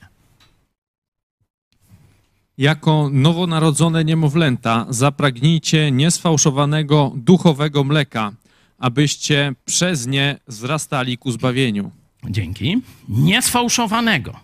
[2.60, 8.34] Jako nowonarodzone niemowlęta zapragnijcie niesfałszowanego duchowego mleka,
[8.78, 11.92] abyście przez nie wzrastali ku zbawieniu.
[12.30, 12.82] Dzięki.
[13.10, 14.40] Niesfałszowanego.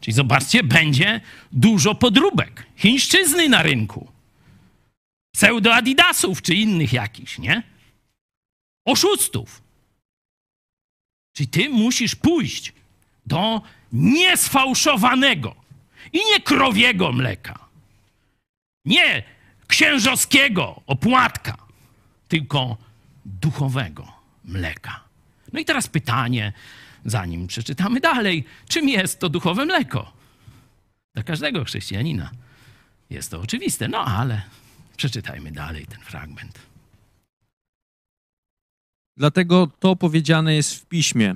[0.00, 1.20] Czyli zobaczcie, będzie
[1.52, 4.08] dużo podróbek, chińszczyzny na rynku.
[5.36, 7.62] Pseudo-adidasów czy innych jakichś, nie?
[8.84, 9.62] Oszustów.
[11.32, 12.72] Czyli ty musisz pójść
[13.26, 13.62] do
[13.92, 15.57] niesfałszowanego
[16.12, 17.68] i nie krowiego mleka.
[18.84, 19.22] Nie
[19.66, 21.56] księżowskiego opłatka,
[22.28, 22.76] tylko
[23.24, 24.12] duchowego
[24.44, 25.04] mleka.
[25.52, 26.52] No i teraz pytanie,
[27.04, 30.12] zanim przeczytamy dalej, czym jest to duchowe mleko?
[31.14, 32.30] Dla każdego chrześcijanina
[33.10, 34.42] jest to oczywiste, no ale
[34.96, 36.58] przeczytajmy dalej ten fragment.
[39.16, 41.34] Dlatego to powiedziane jest w piśmie.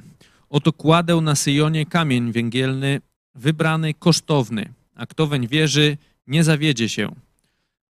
[0.51, 3.01] Oto kładę na Syjonie kamień węgielny,
[3.35, 7.15] wybrany, kosztowny, a kto weń wierzy, nie zawiedzie się.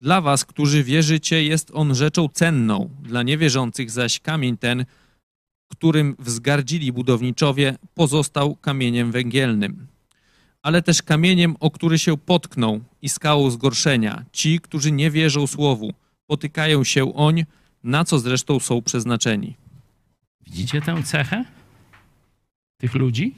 [0.00, 4.84] Dla was, którzy wierzycie, jest on rzeczą cenną, dla niewierzących zaś kamień ten,
[5.68, 9.86] którym wzgardzili budowniczowie, pozostał kamieniem węgielnym.
[10.62, 14.24] Ale też kamieniem, o który się potknął i skałą zgorszenia.
[14.32, 15.92] Ci, którzy nie wierzą słowu,
[16.26, 17.44] potykają się oń,
[17.84, 19.56] na co zresztą są przeznaczeni.
[20.46, 21.44] Widzicie tę cechę
[22.78, 23.34] tych ludzi?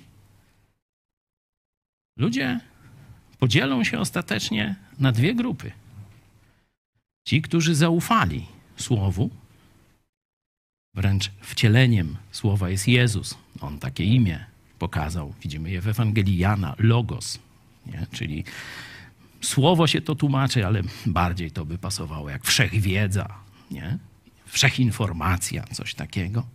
[2.17, 2.61] Ludzie
[3.39, 5.73] podzielą się ostatecznie na dwie grupy.
[7.25, 8.47] Ci, którzy zaufali
[8.77, 9.31] Słowu,
[10.95, 13.39] wręcz wcieleniem Słowa jest Jezus.
[13.61, 14.45] On takie imię
[14.79, 15.35] pokazał.
[15.43, 17.39] Widzimy je w Ewangelii Jana, Logos,
[17.87, 18.07] nie?
[18.13, 18.45] czyli
[19.41, 23.35] Słowo się to tłumaczy, ale bardziej to by pasowało jak wszechwiedza,
[23.71, 23.99] nie?
[24.47, 26.47] wszechinformacja, coś takiego.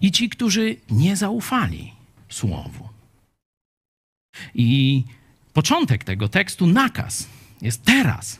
[0.00, 1.92] I ci, którzy nie zaufali
[2.28, 2.95] Słowu.
[4.54, 5.04] I
[5.52, 7.28] początek tego tekstu, nakaz,
[7.62, 8.38] jest teraz.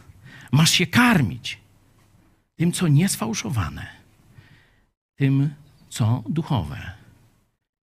[0.53, 1.59] Masz się karmić
[2.57, 3.86] tym, co niesfałszowane,
[5.14, 5.55] tym,
[5.88, 6.92] co duchowe,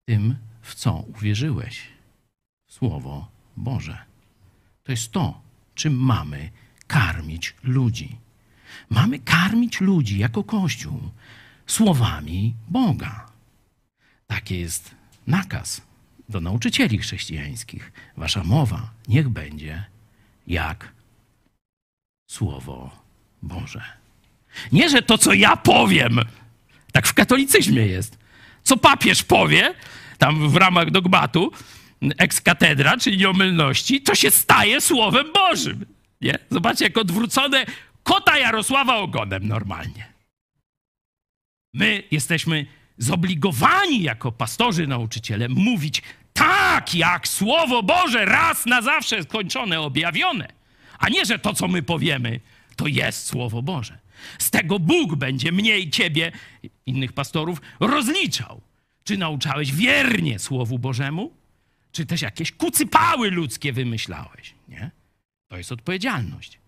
[0.04, 1.92] tym, w co uwierzyłeś
[2.66, 3.98] Słowo Boże.
[4.82, 5.40] To jest to,
[5.74, 6.50] czym mamy
[6.86, 8.16] karmić ludzi.
[8.90, 11.00] Mamy karmić ludzi jako Kościół
[11.66, 13.26] słowami Boga.
[14.26, 14.94] Taki jest
[15.26, 15.82] nakaz
[16.28, 17.92] do nauczycieli chrześcijańskich.
[18.16, 19.84] Wasza mowa niech będzie
[20.46, 20.92] jak
[22.30, 22.90] Słowo
[23.42, 23.82] Boże.
[24.72, 26.20] Nie, że to, co ja powiem,
[26.92, 28.18] tak w katolicyzmie jest.
[28.62, 29.74] Co papież powie,
[30.18, 31.52] tam w ramach dogmatu,
[32.18, 35.86] ex katedra, czyli nieomylności, to się staje Słowem Bożym.
[36.20, 36.38] Nie?
[36.50, 37.66] Zobaczcie, jak odwrócone
[38.02, 40.12] kota Jarosława ogonem normalnie.
[41.74, 42.66] My jesteśmy
[42.98, 50.48] zobligowani jako pastorzy, nauczyciele mówić tak, jak Słowo Boże, raz na zawsze skończone, objawione,
[50.98, 52.40] a nie, że to, co my powiemy,
[52.76, 53.98] to jest Słowo Boże.
[54.38, 56.32] Z tego Bóg będzie mnie i ciebie,
[56.86, 58.60] innych pastorów, rozliczał.
[59.04, 61.32] Czy nauczałeś wiernie Słowu Bożemu,
[61.92, 64.90] czy też jakieś kucypały ludzkie wymyślałeś, nie?
[65.48, 66.61] To jest odpowiedzialność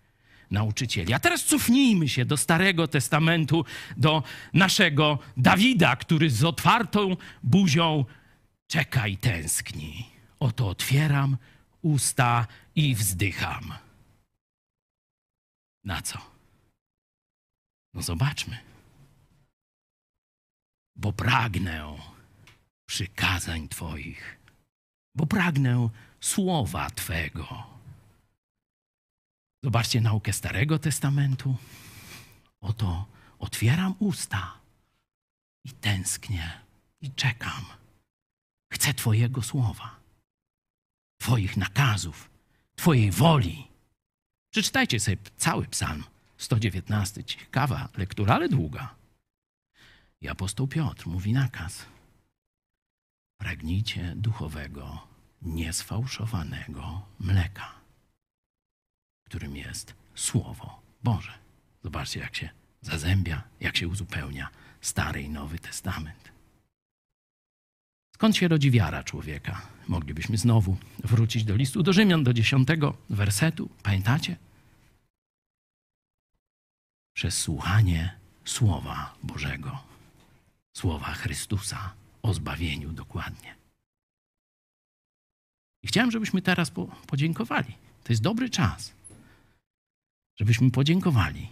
[0.51, 1.13] nauczycieli.
[1.13, 3.65] A teraz cofnijmy się do Starego Testamentu,
[3.97, 4.23] do
[4.53, 8.05] naszego Dawida, który z otwartą buzią
[8.67, 10.09] czeka i tęskni.
[10.39, 11.37] Oto otwieram
[11.81, 13.73] usta i wzdycham.
[15.83, 16.19] Na co?
[17.93, 18.57] No zobaczmy.
[20.95, 21.85] Bo pragnę
[22.85, 24.39] przykazań Twoich,
[25.15, 25.89] bo pragnę
[26.19, 27.74] słowa Twego.
[29.65, 31.57] Zobaczcie naukę Starego Testamentu.
[32.61, 33.05] Oto
[33.39, 34.59] otwieram usta
[35.63, 36.61] i tęsknię
[37.01, 37.65] i czekam.
[38.73, 39.99] Chcę Twojego słowa,
[41.17, 42.29] Twoich nakazów,
[42.75, 43.67] Twojej woli.
[44.49, 46.03] Przeczytajcie sobie cały psalm
[46.37, 47.23] 119.
[47.23, 48.95] Ciekawa lektura, ale długa.
[50.21, 51.85] I apostoł Piotr mówi nakaz.
[53.37, 55.07] Pragnijcie duchowego,
[55.41, 57.84] niesfałszowanego mleka
[59.25, 61.33] którym jest Słowo Boże.
[61.83, 62.49] Zobaczcie, jak się
[62.81, 64.49] zazębia, jak się uzupełnia
[64.81, 66.31] Stary i Nowy Testament.
[68.15, 69.61] Skąd się rodzi wiara człowieka?
[69.87, 73.69] Moglibyśmy znowu wrócić do listu do Rzymian, do dziesiątego wersetu.
[73.83, 74.35] Pamiętacie?
[77.13, 78.15] Przez słuchanie
[78.45, 79.83] Słowa Bożego,
[80.73, 83.55] Słowa Chrystusa o zbawieniu dokładnie.
[85.83, 87.73] I chciałem, żebyśmy teraz po, podziękowali.
[88.03, 88.94] To jest dobry czas
[90.35, 91.47] żebyśmy podziękowali,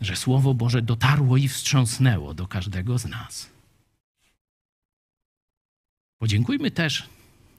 [0.00, 3.50] że Słowo Boże dotarło i wstrząsnęło do każdego z nas.
[6.18, 7.08] Podziękujmy też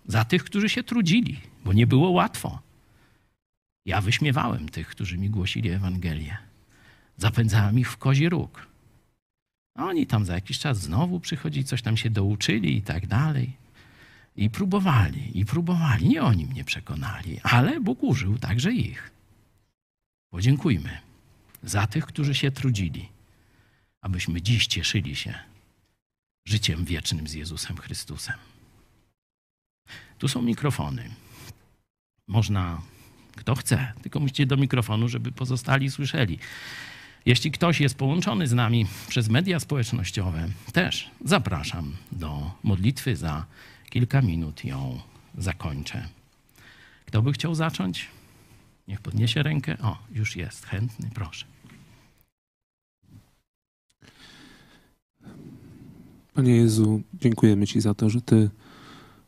[0.07, 2.59] za tych, którzy się trudzili, bo nie było łatwo.
[3.85, 6.37] Ja wyśmiewałem tych, którzy mi głosili Ewangelię.
[7.17, 8.67] Zapędzałem ich w kozi róg.
[9.75, 13.51] A oni tam za jakiś czas znowu przychodzili, coś tam się douczyli i tak dalej.
[14.35, 16.09] I próbowali, i próbowali.
[16.09, 19.11] Nie oni mnie przekonali, ale Bóg użył także ich.
[20.29, 20.97] Podziękujmy
[21.63, 23.09] za tych, którzy się trudzili,
[24.01, 25.39] abyśmy dziś cieszyli się
[26.45, 28.35] życiem wiecznym z Jezusem Chrystusem.
[30.17, 31.09] Tu są mikrofony.
[32.27, 32.81] Można
[33.39, 36.39] Kto chce, tylko musicie do mikrofonu, żeby pozostali słyszeli.
[37.25, 43.15] Jeśli ktoś jest połączony z nami przez media społecznościowe, też zapraszam do modlitwy.
[43.15, 43.45] Za
[43.89, 45.01] kilka minut ją
[45.37, 46.07] zakończę.
[47.05, 48.07] Kto by chciał zacząć?
[48.89, 49.77] Niech podniesie rękę.
[49.81, 51.45] O, już jest chętny, proszę.
[56.33, 58.49] Panie Jezu, dziękujemy Ci za to, że Ty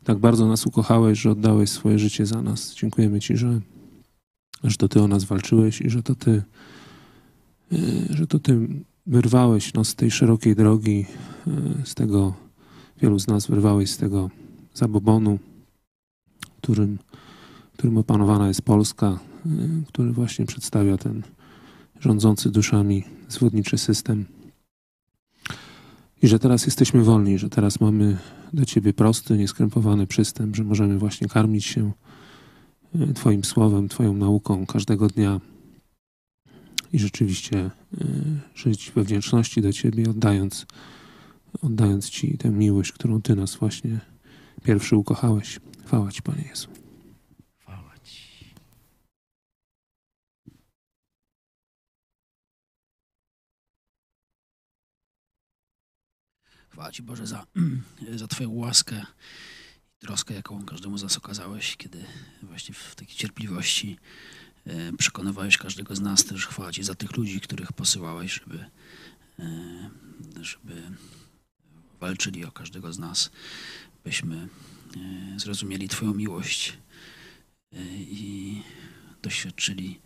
[0.04, 2.74] tak bardzo nas ukochałeś, że oddałeś swoje życie za nas.
[2.74, 3.60] Dziękujemy Ci, że,
[4.64, 6.42] że to Ty o nas walczyłeś i że to Ty,
[7.72, 8.68] y, że to Ty
[9.06, 11.06] wyrwałeś nas z tej szerokiej drogi,
[11.82, 12.34] y, z tego,
[13.02, 14.30] wielu z nas wyrwałeś z tego
[14.74, 15.38] zabobonu,
[16.62, 16.98] którym,
[17.72, 19.18] którym opanowana jest Polska,
[19.88, 21.22] który właśnie przedstawia ten
[22.00, 24.24] rządzący duszami zwodniczy system.
[26.22, 28.18] I że teraz jesteśmy wolni, że teraz mamy
[28.52, 31.92] do Ciebie prosty, nieskrępowany przystęp, że możemy właśnie karmić się
[32.94, 35.40] e, Twoim słowem, Twoją nauką każdego dnia
[36.92, 37.70] i rzeczywiście e,
[38.54, 40.66] żyć we wdzięczności do Ciebie, oddając,
[41.62, 44.00] oddając Ci tę miłość, którą Ty nas właśnie
[44.64, 45.60] pierwszy ukochałeś.
[45.86, 46.68] Chwała Ci, Panie Jezu.
[47.58, 48.54] Chwała Ci.
[56.72, 57.46] Chwała Ci Boże za,
[58.20, 59.06] za Twoją łaskę
[60.02, 62.04] i troskę, jaką każdemu z nas okazałeś, kiedy
[62.42, 63.98] właśnie w takiej cierpliwości
[64.66, 66.24] e, przekonywałeś każdego z nas.
[66.24, 68.64] Też chwała Ci za tych ludzi, których posyłałeś, żeby,
[69.38, 69.90] e,
[70.40, 70.82] żeby
[72.00, 73.30] walczyli o każdego z nas,
[74.04, 74.48] byśmy
[75.36, 76.78] e, zrozumieli Twoją miłość
[77.98, 78.62] i
[79.22, 80.00] doświadczyli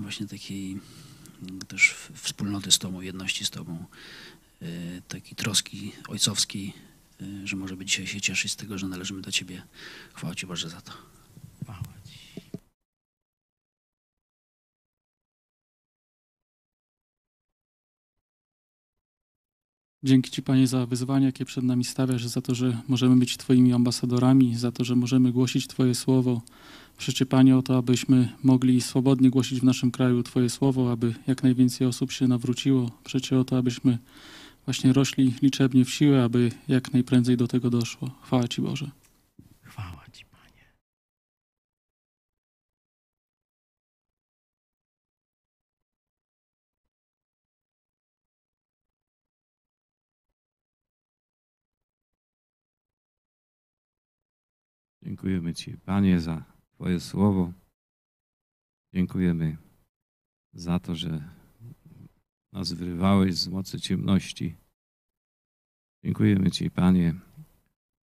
[0.00, 0.80] właśnie takiej
[1.68, 3.84] też wspólnoty z Tobą, jedności z Tobą,
[5.08, 6.72] takiej troski ojcowskiej,
[7.20, 9.62] e, że możemy dzisiaj się cieszyć z tego, że należymy do Ciebie.
[10.14, 10.92] Chwała Ci Boże za to.
[20.04, 23.72] Dzięki Ci, Panie, za wyzwania, jakie przed nami stawiasz, za to, że możemy być Twoimi
[23.72, 26.42] ambasadorami, za to, że możemy głosić Twoje słowo.
[26.96, 31.42] Proszę Panie, o to, abyśmy mogli swobodnie głosić w naszym kraju Twoje słowo, aby jak
[31.42, 32.90] najwięcej osób się nawróciło.
[33.04, 33.98] Proszę o to, abyśmy
[34.64, 38.10] właśnie rośli liczebnie w siłę, aby jak najprędzej do tego doszło.
[38.22, 38.90] Chwała Ci, Boże.
[39.62, 40.74] Chwała Ci, Panie.
[55.02, 56.44] Dziękujemy Ci, Panie, za
[56.74, 57.52] Twoje słowo.
[58.94, 59.56] Dziękujemy
[60.52, 61.41] za to, że
[62.52, 64.56] nas wyrywałeś z mocy ciemności.
[66.04, 67.14] Dziękujemy Ci, Panie,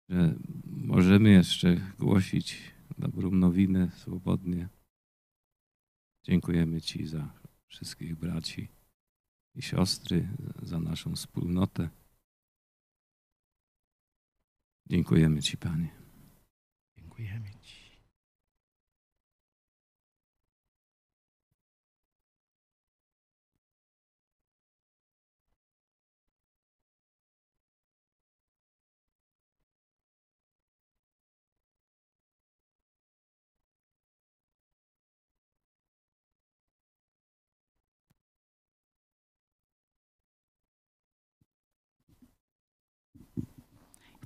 [0.10, 0.36] że
[0.66, 4.70] możemy jeszcze głosić dobrą nowinę swobodnie.
[6.24, 7.34] Dziękujemy Ci za
[7.68, 8.68] wszystkich braci
[9.56, 10.30] i siostry,
[10.62, 11.90] za naszą wspólnotę.
[14.86, 15.90] Dziękujemy Ci, Panie.
[16.98, 17.57] Dziękujemy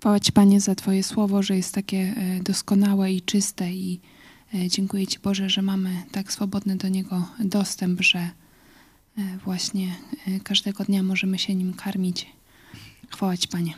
[0.01, 3.99] Chwała Ci, Panie, za Twoje słowo, że jest takie e, doskonałe i czyste i
[4.53, 8.31] e, dziękuję Ci, Boże, że mamy tak swobodny do niego dostęp, że e,
[9.43, 9.95] właśnie
[10.43, 12.27] każdego dnia możemy się nim karmić.
[13.09, 13.73] Chwała Ci, Panie.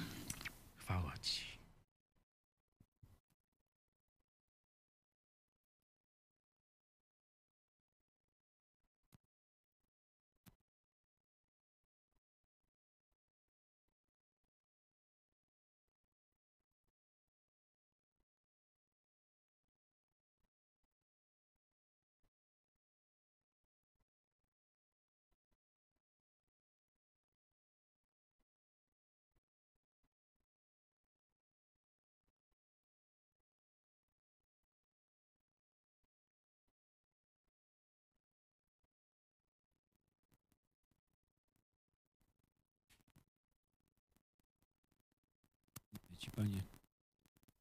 [46.36, 46.64] Panie,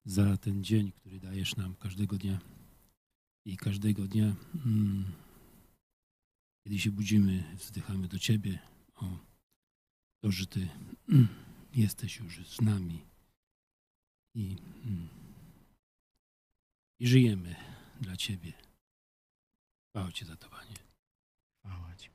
[0.04, 2.40] za ten dzień, który dajesz nam każdego dnia.
[3.44, 4.34] I każdego dnia,
[4.66, 5.12] mm,
[6.64, 8.58] kiedy się budzimy, wzdychamy do Ciebie
[8.94, 9.18] o
[10.20, 10.68] to, że Ty
[11.08, 11.28] mm,
[11.74, 13.04] jesteś już z nami
[14.34, 15.08] i, mm,
[17.00, 17.56] i żyjemy
[18.00, 18.52] dla Ciebie.
[19.88, 20.76] Chwała Ci za to, Panie.
[21.58, 22.10] Chwała Ci,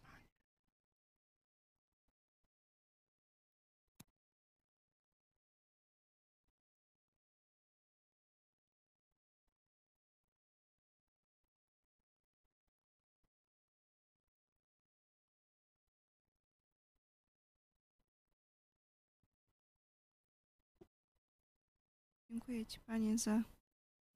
[22.37, 23.43] Dziękuję Ci, Panie, za,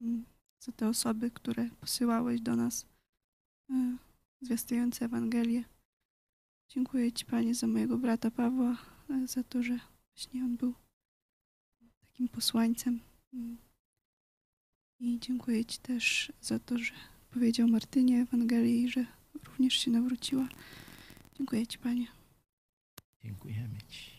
[0.00, 0.24] mm,
[0.60, 2.86] za te osoby, które posyłałeś do nas,
[3.70, 3.96] e,
[4.40, 5.64] zwiastujące Ewangelię.
[6.68, 8.76] Dziękuję Ci, Panie, za mojego brata Pawła,
[9.10, 9.78] e, za to, że
[10.14, 10.74] właśnie on był
[12.00, 13.00] takim posłańcem.
[13.32, 13.56] Mm.
[15.00, 16.92] I dziękuję Ci też za to, że
[17.30, 19.06] powiedział Martynie Ewangelię i że
[19.44, 20.48] również się nawróciła.
[21.34, 22.06] Dziękuję Ci, Panie.
[23.22, 24.11] Dziękujemy Ci.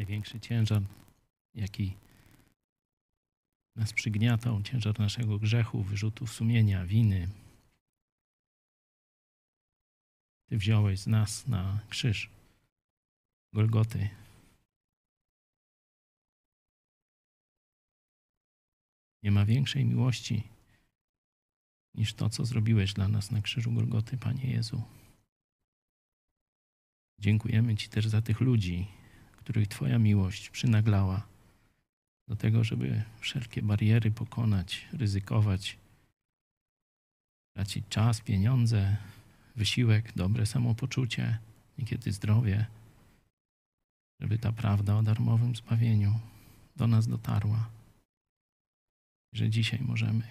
[0.00, 0.82] Największy ciężar,
[1.54, 1.96] jaki
[3.76, 7.28] nas przygniatał, ciężar naszego grzechu, wyrzutów sumienia, winy.
[10.48, 12.30] Ty wziąłeś z nas na krzyż
[13.52, 14.08] Golgoty.
[19.22, 20.42] Nie ma większej miłości
[21.94, 24.82] niż to, co zrobiłeś dla nas na krzyżu Golgoty, Panie Jezu.
[27.18, 28.99] Dziękujemy Ci też za tych ludzi,
[29.40, 31.26] których Twoja miłość przynaglała
[32.28, 35.78] do tego, żeby wszelkie bariery pokonać, ryzykować,
[37.56, 38.96] tracić czas, pieniądze,
[39.56, 41.38] wysiłek, dobre samopoczucie,
[41.78, 42.66] niekiedy zdrowie,
[44.20, 46.20] żeby ta prawda o darmowym zbawieniu
[46.76, 47.70] do nas dotarła.
[49.32, 50.28] Że dzisiaj możemy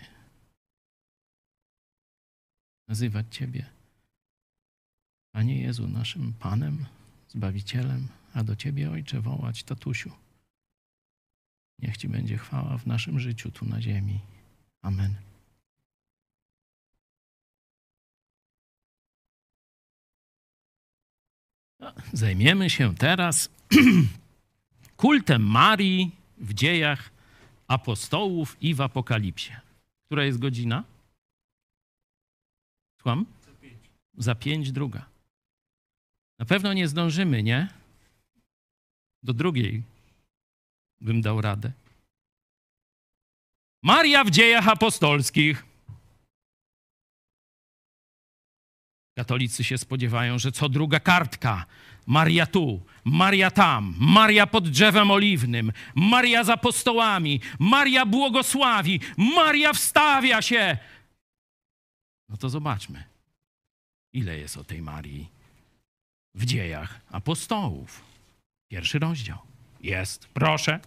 [2.87, 3.65] nazywać Ciebie,
[5.31, 6.85] Panie Jezu, naszym Panem,
[7.27, 10.11] Zbawicielem, a do Ciebie, Ojcze, wołać tatusiu.
[11.79, 14.19] Niech Ci będzie chwała w naszym życiu tu na ziemi.
[14.81, 15.15] Amen.
[22.13, 23.49] Zajmiemy się teraz
[24.97, 27.11] kultem Marii w dziejach
[27.67, 29.51] apostołów i w Apokalipsie.
[30.05, 30.83] Która jest godzina?
[32.97, 33.25] Słucham?
[34.17, 35.05] Za pięć druga.
[36.39, 37.78] Na pewno nie zdążymy, nie?
[39.23, 39.83] Do drugiej
[41.01, 41.71] bym dał radę.
[43.83, 45.65] Maria w dziejach apostolskich.
[49.17, 51.65] Katolicy się spodziewają, że co druga kartka.
[52.07, 60.41] Maria tu, Maria tam, Maria pod drzewem oliwnym, Maria z apostołami, Maria błogosławi, Maria wstawia
[60.41, 60.77] się.
[62.29, 63.03] No to zobaczmy,
[64.13, 65.29] ile jest o tej Marii
[66.35, 68.08] w dziejach apostołów.
[68.69, 69.37] Pierwszy rozdział.
[69.81, 70.79] Jest, proszę.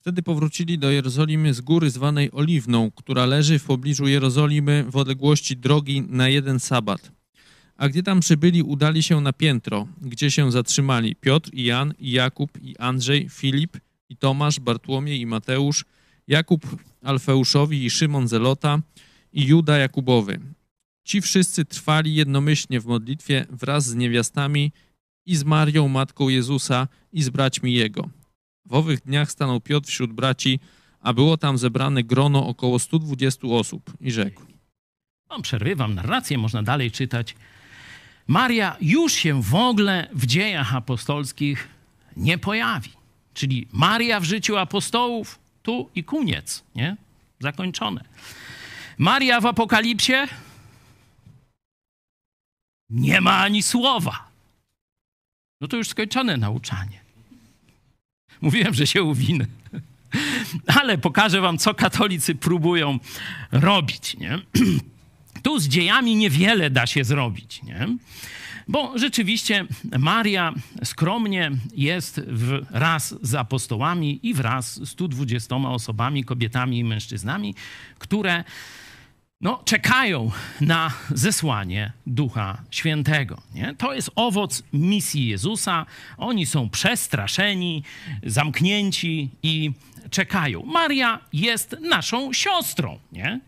[0.00, 5.56] Wtedy powrócili do Jerozolimy z góry zwanej Oliwną, która leży w pobliżu Jerozolimy w odległości
[5.56, 7.12] drogi na jeden sabat.
[7.76, 12.10] A gdy tam przybyli, udali się na piętro, gdzie się zatrzymali Piotr i Jan, i
[12.10, 13.76] Jakub, i Andrzej, Filip,
[14.08, 15.84] i Tomasz, Bartłomiej i Mateusz,
[16.28, 16.66] Jakub
[17.02, 18.80] Alfeuszowi i Szymon Zelota,
[19.32, 20.40] i Juda Jakubowy.
[21.10, 24.72] Ci wszyscy trwali jednomyślnie w modlitwie wraz z niewiastami
[25.26, 28.08] i z Marią, matką Jezusa, i z braćmi Jego.
[28.66, 30.60] W owych dniach stanął Piotr wśród braci,
[31.00, 34.42] a było tam zebrane grono około 120 osób i rzekł.
[35.30, 37.36] Mam przerywam narrację, można dalej czytać.
[38.26, 41.68] Maria już się w ogóle w dziejach apostolskich
[42.16, 42.90] nie pojawi.
[43.34, 46.96] Czyli Maria w życiu apostołów tu i koniec, nie?
[47.40, 48.04] Zakończone.
[48.98, 50.14] Maria w Apokalipsie
[52.90, 54.28] nie ma ani słowa.
[55.60, 57.00] No to już skończone nauczanie.
[58.40, 59.46] Mówiłem, że się uwinę.
[60.66, 62.98] Ale pokażę wam, co katolicy próbują
[63.52, 64.16] robić.
[64.16, 64.38] Nie?
[65.42, 67.62] Tu z dziejami niewiele da się zrobić.
[67.62, 67.88] Nie?
[68.68, 69.66] Bo rzeczywiście
[69.98, 72.20] Maria skromnie jest
[72.70, 77.54] wraz z apostołami i wraz z 120 osobami, kobietami i mężczyznami,
[77.98, 78.44] które
[79.40, 80.30] no, czekają
[80.60, 83.42] na zesłanie Ducha Świętego.
[83.54, 83.74] Nie?
[83.78, 85.86] To jest owoc misji Jezusa.
[86.18, 87.84] Oni są przestraszeni,
[88.22, 89.72] zamknięci i
[90.10, 90.62] czekają.
[90.62, 92.98] Maria jest naszą siostrą.
[93.12, 93.40] Nie?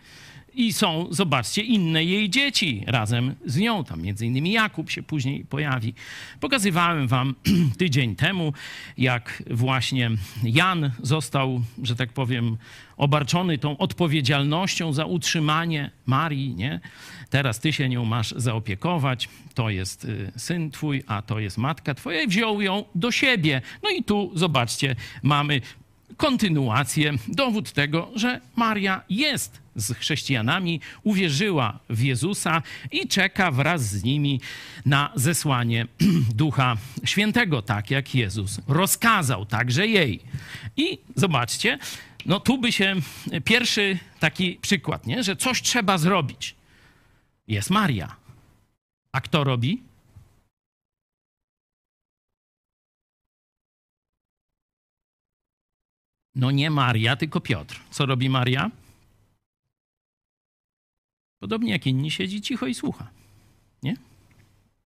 [0.54, 3.84] I są, zobaczcie, inne jej dzieci razem z nią.
[3.84, 5.94] Tam między innymi Jakub się później pojawi.
[6.40, 7.34] Pokazywałem wam
[7.78, 8.52] tydzień temu,
[8.98, 10.10] jak właśnie
[10.42, 12.56] Jan został, że tak powiem,
[12.96, 16.80] obarczony tą odpowiedzialnością za utrzymanie Marii, nie?
[17.30, 21.94] Teraz ty się nią masz zaopiekować, to jest y, syn twój, a to jest matka
[21.94, 23.62] twoja i wziął ją do siebie.
[23.82, 25.60] No i tu, zobaczcie, mamy
[26.22, 32.62] kontynuację, dowód tego, że Maria jest z chrześcijanami, uwierzyła w Jezusa
[32.92, 34.40] i czeka wraz z nimi
[34.86, 35.86] na zesłanie
[36.34, 40.20] Ducha Świętego, tak jak Jezus rozkazał także jej.
[40.76, 41.78] I zobaczcie,
[42.26, 42.96] no tu by się
[43.44, 45.22] pierwszy taki przykład, nie?
[45.22, 46.54] że coś trzeba zrobić.
[47.48, 48.16] Jest Maria.
[49.12, 49.82] A kto robi?
[56.34, 57.80] No nie Maria, tylko Piotr.
[57.90, 58.70] Co robi Maria?
[61.38, 63.10] Podobnie jak inni siedzi cicho i słucha.
[63.82, 63.96] Nie?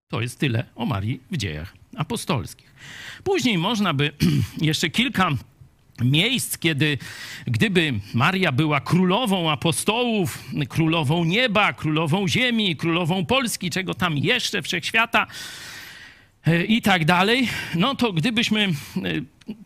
[0.09, 2.75] To jest tyle o Marii w dziejach apostolskich.
[3.25, 4.13] Później można by
[4.61, 5.31] jeszcze kilka
[6.01, 6.99] miejsc, kiedy
[7.47, 15.27] gdyby Maria była królową apostołów, królową nieba, królową ziemi, królową Polski, czego tam jeszcze wszechświata
[16.47, 18.73] e, i tak dalej, no to gdybyśmy e,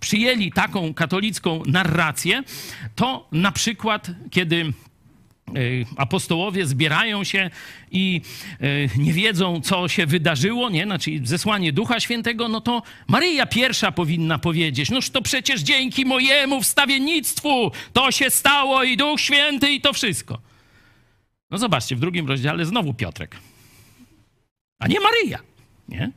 [0.00, 2.42] przyjęli taką katolicką narrację,
[2.94, 4.72] to na przykład kiedy
[5.56, 7.50] Y, apostołowie zbierają się
[7.90, 8.20] i
[8.62, 10.84] y, nie wiedzą, co się wydarzyło, nie?
[10.84, 16.62] Znaczy zesłanie Ducha Świętego, no to Maryja pierwsza powinna powiedzieć, noż to przecież dzięki mojemu
[16.62, 20.40] wstawiennictwu to się stało i Duch Święty i to wszystko.
[21.50, 23.36] No zobaczcie, w drugim rozdziale znowu Piotrek,
[24.78, 25.38] a nie Maryja,
[25.88, 26.10] nie?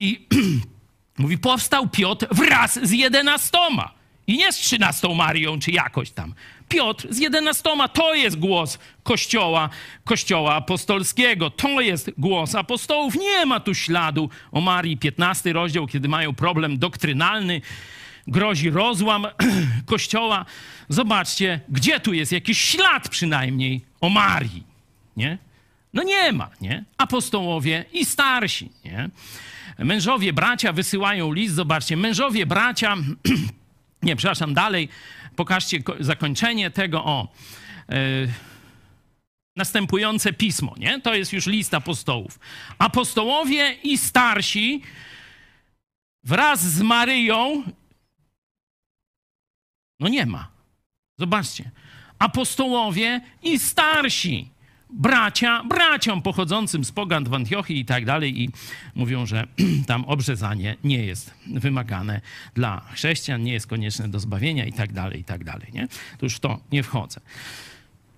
[0.00, 0.26] I
[1.18, 3.98] mówi, powstał Piotr wraz z jedenastoma.
[4.26, 6.34] I nie z trzynastą Marią, czy jakoś tam.
[6.68, 7.88] Piotr z jedenastoma.
[7.88, 9.68] To jest głos Kościoła,
[10.04, 11.50] Kościoła apostolskiego.
[11.50, 13.14] To jest głos apostołów.
[13.14, 14.96] Nie ma tu śladu o Marii.
[14.96, 17.60] 15 rozdział, kiedy mają problem doktrynalny,
[18.26, 19.26] grozi rozłam
[19.86, 20.44] Kościoła.
[20.88, 24.62] Zobaczcie, gdzie tu jest jakiś ślad przynajmniej o Marii,
[25.16, 25.38] nie?
[25.94, 26.84] No nie ma, nie?
[26.98, 29.10] Apostołowie i starsi, nie?
[29.78, 32.96] Mężowie, bracia wysyłają list, zobaczcie, mężowie, bracia,
[34.02, 34.88] nie, przepraszam, dalej,
[35.36, 37.28] pokażcie zakończenie tego, o,
[37.88, 37.96] yy,
[39.56, 41.00] następujące pismo, nie?
[41.00, 42.38] To jest już list apostołów.
[42.78, 44.82] Apostołowie i starsi
[46.24, 47.62] wraz z Maryją,
[50.00, 50.48] no nie ma.
[51.18, 51.70] Zobaczcie.
[52.18, 54.50] Apostołowie i starsi
[54.90, 58.50] bracia, braciom pochodzącym z pogan w Antiochii i tak dalej i
[58.94, 59.46] mówią, że
[59.86, 62.20] tam obrzezanie nie jest wymagane
[62.54, 65.88] dla chrześcijan, nie jest konieczne do zbawienia i tak dalej, i tak dalej, nie?
[65.88, 67.20] To już w to nie wchodzę.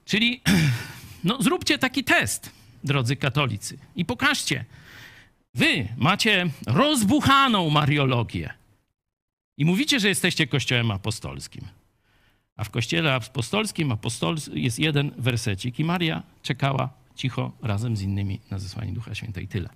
[0.05, 0.41] Czyli
[1.25, 2.53] no, zróbcie taki test,
[2.85, 4.65] drodzy katolicy, i pokażcie.
[5.55, 8.55] Wy macie rozbuchaną mariologię
[9.59, 11.80] i mówicie, że jesteście kościołem apostolskim.
[12.57, 18.41] A w kościele apostolskim apostol jest jeden wersecik i Maria czekała cicho razem z innymi
[18.51, 19.69] na zesłanie Ducha Świętego i tyle.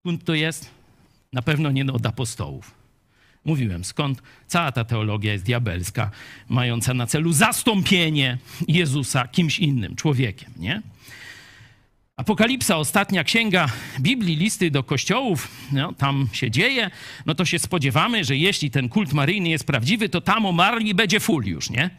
[0.00, 0.70] Skąd to jest?
[1.32, 2.74] Na pewno nie od apostołów.
[3.44, 6.10] Mówiłem, skąd cała ta teologia jest diabelska,
[6.48, 8.38] mająca na celu zastąpienie
[8.68, 10.82] Jezusa kimś innym, człowiekiem, nie?
[12.16, 13.66] Apokalipsa, ostatnia księga
[14.00, 16.90] Biblii, listy do kościołów, no, tam się dzieje,
[17.26, 20.94] no to się spodziewamy, że jeśli ten kult maryjny jest prawdziwy, to tam o Marii
[20.94, 21.90] będzie full już, nie?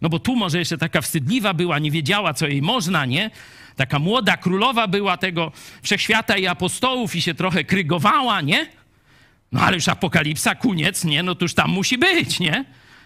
[0.00, 3.30] No bo tu może jeszcze taka wstydliwa była, nie wiedziała, co jej można, nie?
[3.76, 5.52] Taka młoda królowa była tego
[5.82, 8.66] wszechświata i apostołów i się trochę krygowała, nie?
[9.52, 11.22] No ale już apokalipsa, koniec, nie?
[11.22, 12.64] No to już tam musi być, nie?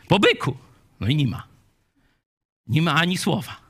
[0.08, 0.56] Po byku.
[1.00, 1.46] No i nie ma.
[2.66, 3.65] Nie ma ani słowa.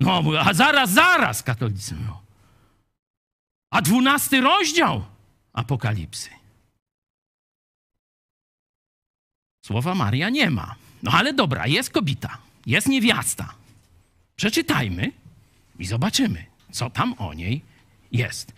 [0.00, 2.18] No, a zaraz, zaraz, katolicy mówią.
[3.70, 5.04] A dwunasty rozdział
[5.52, 6.30] Apokalipsy.
[9.66, 10.74] Słowa Maria nie ma.
[11.02, 13.54] No ale dobra, jest kobieta, jest niewiasta.
[14.36, 15.12] Przeczytajmy
[15.78, 17.62] i zobaczymy, co tam o niej
[18.12, 18.52] jest.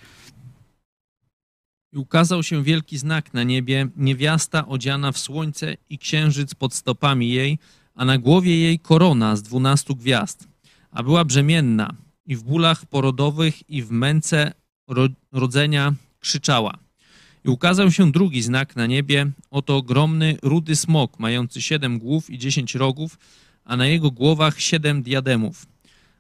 [1.92, 7.30] I ukazał się wielki znak na niebie, niewiasta odziana w słońce i księżyc pod stopami
[7.30, 7.58] jej,
[7.94, 10.48] a na głowie jej korona z dwunastu gwiazd
[10.90, 11.94] a była brzemienna
[12.26, 14.52] i w bólach porodowych i w męce
[14.88, 16.78] ro rodzenia krzyczała.
[17.44, 22.38] I ukazał się drugi znak na niebie, oto ogromny, rudy smok, mający siedem głów i
[22.38, 23.18] dziesięć rogów,
[23.64, 25.66] a na jego głowach siedem diademów.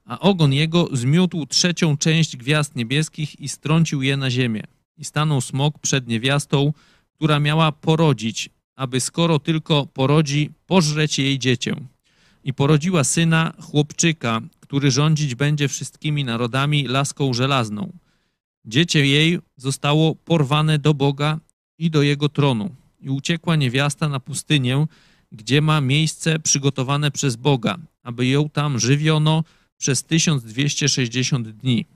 [0.04, 4.62] A ogon jego zmiótł trzecią część gwiazd niebieskich i strącił je na ziemię.
[4.98, 6.72] I stanął smok przed niewiastą,
[7.14, 11.76] która miała porodzić, aby skoro tylko porodzi, pożreć jej dziecię
[12.44, 17.92] i porodziła syna, chłopczyka, który rządzić będzie wszystkimi narodami laską żelazną.
[18.64, 21.38] Dziecię jej zostało porwane do Boga
[21.78, 22.74] i do jego tronu.
[23.00, 24.86] I uciekła niewiasta na pustynię,
[25.32, 29.44] gdzie ma miejsce przygotowane przez Boga, aby ją tam żywiono
[29.78, 31.86] przez 1260 dni.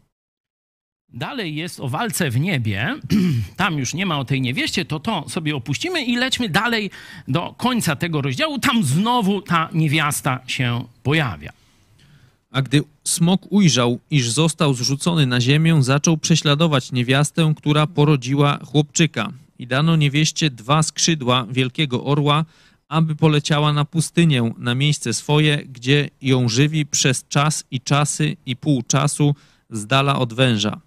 [1.08, 2.94] Dalej jest o walce w niebie.
[3.56, 6.90] Tam już nie ma o tej niewieście, to to sobie opuścimy i lećmy dalej
[7.28, 8.58] do końca tego rozdziału.
[8.58, 11.59] Tam znowu ta niewiasta się pojawia.
[12.50, 19.32] A gdy smok ujrzał, iż został zrzucony na ziemię, zaczął prześladować niewiastę, która porodziła chłopczyka.
[19.58, 22.44] I dano niewieście dwa skrzydła wielkiego orła,
[22.88, 28.56] aby poleciała na pustynię, na miejsce swoje, gdzie ją żywi przez czas i czasy i
[28.56, 29.34] pół czasu
[29.70, 30.80] z dala od węża.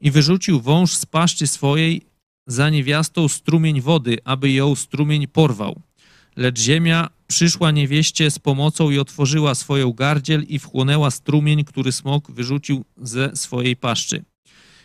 [0.00, 2.02] I wyrzucił wąż z paszczy swojej
[2.46, 5.80] za niewiastą strumień wody, aby ją strumień porwał.
[6.36, 12.30] Lecz ziemia przyszła niewieście z pomocą i otworzyła swoją gardziel i wchłonęła strumień, który smok
[12.30, 14.24] wyrzucił ze swojej paszczy.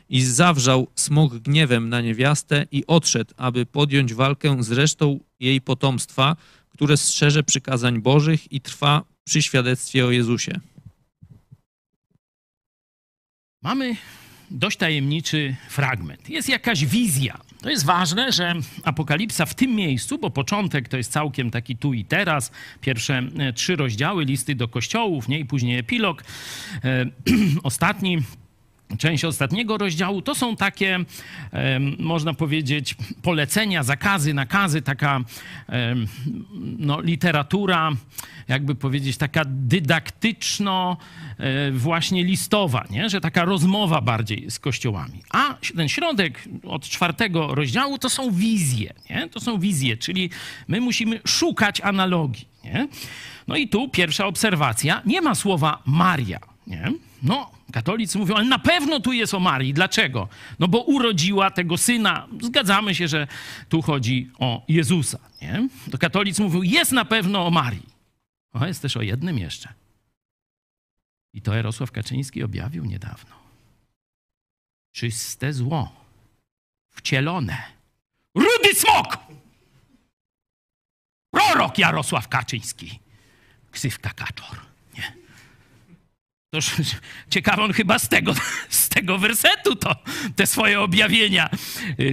[0.10, 6.36] I zawrzał smok gniewem na niewiastę i odszedł, aby podjąć walkę z resztą jej potomstwa,
[6.70, 10.60] które strzeże przykazań Bożych i trwa przy świadectwie o Jezusie.
[13.62, 13.96] Mamy
[14.52, 16.30] dość tajemniczy fragment.
[16.30, 17.38] Jest jakaś wizja.
[17.62, 21.94] To jest ważne, że Apokalipsa w tym miejscu, bo początek to jest całkiem taki tu
[21.94, 25.40] i teraz, pierwsze e, trzy rozdziały, listy do kościołów, nie?
[25.40, 26.24] i później epilog.
[26.84, 27.06] E,
[27.64, 28.18] ostatni
[28.98, 31.00] część ostatniego rozdziału to są takie,
[32.00, 35.22] można powiedzieć, polecenia, zakazy, nakazy, taka
[36.78, 37.92] no, literatura,
[38.48, 40.98] jakby powiedzieć, taka dydaktyczno
[41.38, 43.10] e, właśnie listowa, nie?
[43.10, 45.24] że taka rozmowa bardziej z kościołami.
[45.30, 49.30] A ten środek od czwartego rozdziału to są wizje, nie?
[49.30, 50.30] to są wizje, czyli
[50.68, 52.48] my musimy szukać analogii.
[52.64, 52.88] Nie?
[53.48, 56.92] No i tu pierwsza obserwacja, nie ma słowa Maria, nie?
[57.24, 59.74] No, katolicy mówią, ale na pewno tu jest o Marii.
[59.74, 60.28] Dlaczego?
[60.60, 62.28] No bo urodziła tego syna.
[62.42, 63.28] Zgadzamy się, że
[63.70, 65.20] tu chodzi o Jezusa.
[65.42, 65.70] Nie?
[65.92, 67.90] To katolicy mówią, jest na pewno o Marii.
[68.54, 69.74] O, jest też o jednym jeszcze.
[71.34, 73.36] I to Jarosław Kaczyński objawił niedawno.
[74.92, 75.92] Czyste zło.
[76.90, 77.58] Wcielone.
[78.36, 79.18] Rudy smok!
[81.32, 83.00] Prorok Jarosław Kaczyński.
[83.72, 84.69] Ksywka Kaczor.
[86.52, 86.72] Toż
[87.30, 88.34] ciekawe on chyba z tego,
[88.70, 89.96] z tego wersetu to
[90.36, 91.50] te swoje objawienia.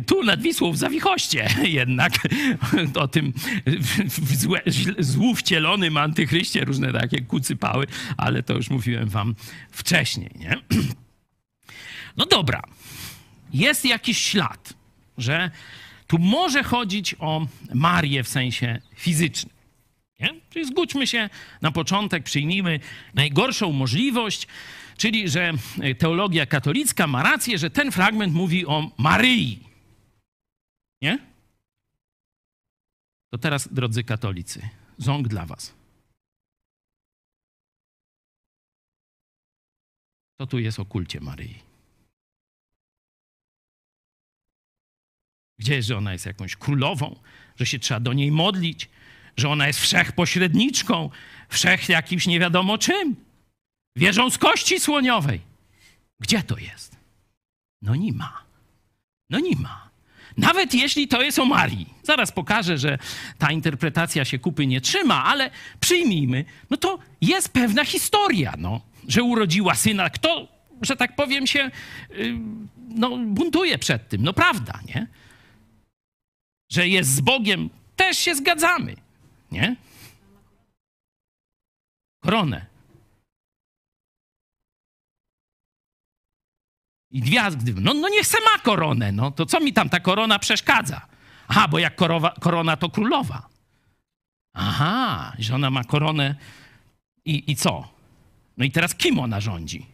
[0.06, 2.12] Tu nad Wisłą w Zawichoście jednak
[2.94, 3.32] o tym
[5.36, 9.34] wcielonym antychryście różne takie kucypały, ale to już mówiłem wam
[9.70, 10.56] wcześniej, nie?
[12.16, 12.62] No dobra,
[13.54, 14.72] jest jakiś ślad,
[15.18, 15.50] że
[16.06, 19.55] tu może chodzić o Marię w sensie fizycznym.
[20.18, 20.40] Nie?
[20.50, 21.30] Czyli zgódźmy się
[21.62, 22.80] na początek, przyjmijmy
[23.14, 24.46] najgorszą możliwość,
[24.96, 25.52] czyli że
[25.98, 29.60] teologia katolicka ma rację, że ten fragment mówi o Maryi.
[31.02, 31.18] Nie?
[33.30, 35.74] To teraz, drodzy katolicy, ząg dla was.
[40.40, 41.62] Co tu jest o kulcie Maryi?
[45.58, 47.20] Gdzie, że ona jest jakąś królową,
[47.56, 48.88] że się trzeba do niej modlić,
[49.36, 51.10] że ona jest wszechpośredniczką,
[51.48, 53.16] wszech jakimś nie wiadomo czym.
[53.96, 55.40] Wierzą z kości słoniowej.
[56.20, 56.96] Gdzie to jest?
[57.82, 58.42] No nie ma.
[59.30, 59.90] No nie ma.
[60.36, 61.94] Nawet jeśli to jest o Marii.
[62.02, 62.98] Zaraz pokażę, że
[63.38, 69.22] ta interpretacja się kupy nie trzyma, ale przyjmijmy, no to jest pewna historia, no, że
[69.22, 70.10] urodziła syna.
[70.10, 70.48] Kto,
[70.82, 71.70] że tak powiem, się
[72.10, 72.38] yy,
[72.88, 74.22] no, buntuje przed tym?
[74.22, 75.06] No prawda, nie?
[76.70, 79.05] Że jest z Bogiem, też się zgadzamy.
[79.50, 79.76] Nie?
[82.22, 82.66] Koronę.
[87.10, 87.74] I gwiazdy.
[87.80, 91.06] No, no niech se ma koronę, no to co mi tam ta korona przeszkadza?
[91.48, 93.48] Aha, bo jak korowa, korona to królowa.
[94.54, 96.34] Aha, że ona ma koronę
[97.24, 97.88] i, i co?
[98.56, 99.86] No i teraz kim ona rządzi?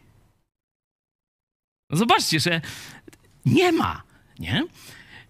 [1.89, 2.61] No zobaczcie, że
[3.45, 4.03] nie ma,
[4.39, 4.67] nie?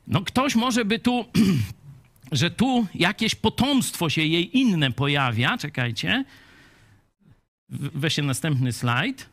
[0.07, 1.25] No ktoś może by tu
[2.33, 5.57] że tu jakieś potomstwo się jej inne pojawia.
[5.57, 6.25] Czekajcie.
[7.69, 9.29] Weźcie następny slajd.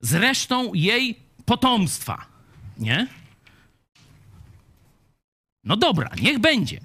[0.00, 2.26] Zresztą jej potomstwa.
[2.78, 3.06] Nie?
[5.64, 6.80] No dobra, niech będzie,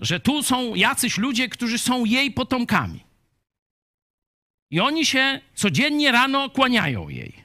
[0.00, 3.04] że tu są jacyś ludzie, którzy są jej potomkami.
[4.70, 7.42] I oni się codziennie rano kłaniają jej.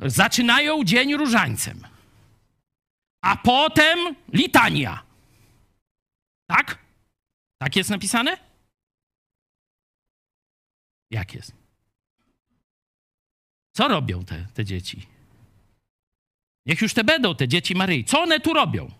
[0.00, 1.86] Zaczynają dzień różańcem.
[3.22, 3.98] A potem
[4.32, 5.11] litania.
[6.56, 6.78] Tak?
[7.58, 8.36] Tak jest napisane?
[11.10, 11.52] Jak jest?
[13.72, 15.06] Co robią te, te dzieci?
[16.66, 18.04] Niech już te będą, te dzieci Maryi.
[18.04, 18.90] Co one tu robią?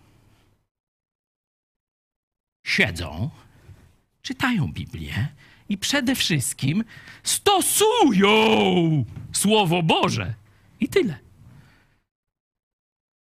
[2.65, 3.29] Siedzą,
[4.21, 5.27] czytają Biblię
[5.69, 6.83] i przede wszystkim
[7.23, 8.35] stosują
[9.33, 10.33] Słowo Boże.
[10.79, 11.19] I tyle.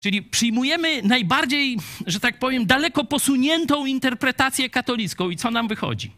[0.03, 1.77] Czyli przyjmujemy najbardziej,
[2.07, 5.31] że tak powiem, daleko posuniętą interpretację katolicką.
[5.31, 6.11] I co nam wychodzi?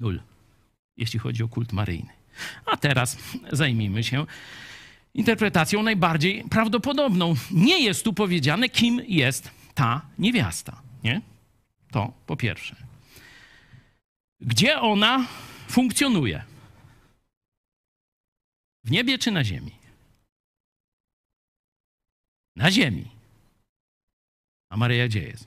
[0.00, 0.20] Nul,
[0.96, 2.12] jeśli chodzi o kult maryjny.
[2.66, 3.18] A teraz
[3.52, 4.26] zajmijmy się
[5.14, 7.34] interpretacją najbardziej prawdopodobną.
[7.50, 10.82] Nie jest tu powiedziane, kim jest ta niewiasta.
[11.04, 11.20] Nie?
[11.90, 12.76] To po pierwsze.
[14.40, 15.26] Gdzie ona
[15.68, 16.44] funkcjonuje?
[18.84, 19.77] W niebie czy na ziemi?
[22.58, 23.06] Na ziemi.
[24.70, 25.46] A Maryja gdzie jest?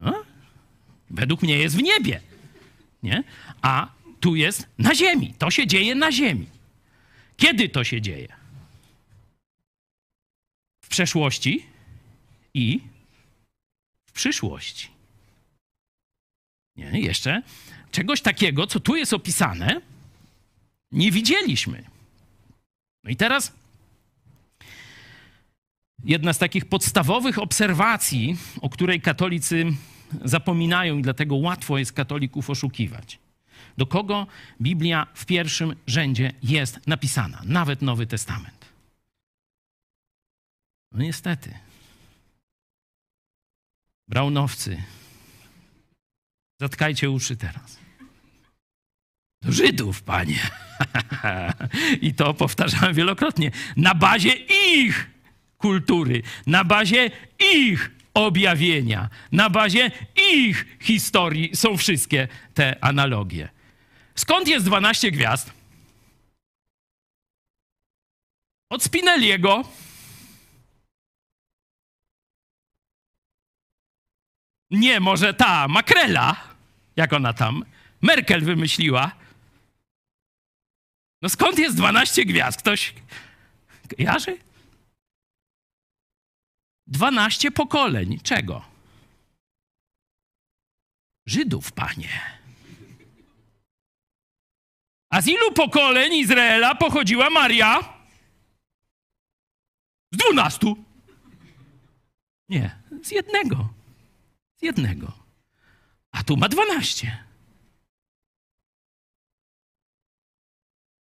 [0.00, 0.12] A?
[1.10, 2.20] Według mnie jest w niebie.
[3.02, 3.24] Nie?
[3.62, 5.34] A tu jest na ziemi.
[5.38, 6.46] To się dzieje na ziemi.
[7.36, 8.28] Kiedy to się dzieje?
[10.84, 11.66] W przeszłości
[12.54, 12.80] i
[14.06, 14.90] w przyszłości.
[16.76, 17.42] Nie, jeszcze
[17.90, 19.80] czegoś takiego, co tu jest opisane,
[20.92, 21.84] nie widzieliśmy.
[23.04, 23.52] No i teraz
[26.06, 29.66] jedna z takich podstawowych obserwacji, o której katolicy
[30.24, 33.18] zapominają i dlatego łatwo jest katolików oszukiwać.
[33.76, 34.26] Do kogo
[34.60, 38.66] Biblia w pierwszym rzędzie jest napisana, nawet Nowy Testament.
[40.92, 41.54] No niestety.
[44.08, 44.82] Braunowcy,
[46.60, 47.78] zatkajcie uszy teraz.
[49.42, 50.50] Do Żydów, panie.
[52.02, 53.50] I to powtarzałem wielokrotnie.
[53.76, 54.32] Na bazie
[54.76, 55.15] ich
[55.58, 59.90] kultury, na bazie ich objawienia, na bazie
[60.34, 63.48] ich historii są wszystkie te analogie.
[64.14, 65.52] Skąd jest 12 gwiazd?
[68.70, 69.64] Od Spinelliego.
[74.70, 76.36] Nie, może ta makrela,
[76.96, 77.64] jak ona tam,
[78.02, 79.10] Merkel wymyśliła.
[81.22, 82.58] No skąd jest 12 gwiazd?
[82.58, 82.94] Ktoś
[83.98, 84.45] jarzy?
[86.86, 88.18] 12 pokoleń.
[88.22, 88.64] Czego?
[91.26, 92.20] Żydów, panie.
[95.10, 97.80] A z ilu pokoleń Izraela pochodziła Maria?
[100.12, 100.84] Z dwunastu.
[102.48, 103.68] Nie, z jednego.
[104.56, 105.12] Z jednego.
[106.12, 107.25] A tu ma dwanaście.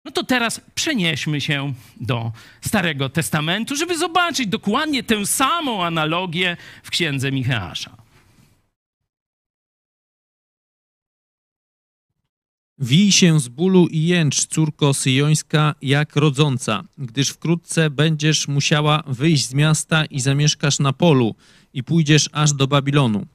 [0.06, 6.90] No to teraz przenieśmy się do Starego Testamentu, żeby zobaczyć dokładnie tę samą analogię w
[6.90, 8.06] księdze Micheasza.
[12.78, 19.48] Wij się z bólu i jęcz, córko syjońska, jak rodząca, gdyż wkrótce będziesz musiała wyjść
[19.48, 21.36] z miasta i zamieszkasz na polu
[21.74, 23.26] i pójdziesz aż do Babilonu.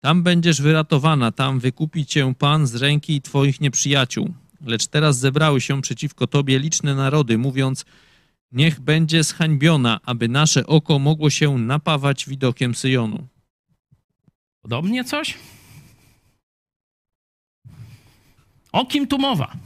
[0.00, 4.34] Tam będziesz wyratowana, tam wykupi cię Pan z ręki twoich nieprzyjaciół.
[4.64, 7.84] Lecz teraz zebrały się przeciwko tobie liczne narody, mówiąc,
[8.52, 13.26] niech będzie zhańbiona, aby nasze oko mogło się napawać widokiem Syjonu.
[14.62, 15.38] Podobnie coś?
[18.72, 19.56] O kim tu mowa?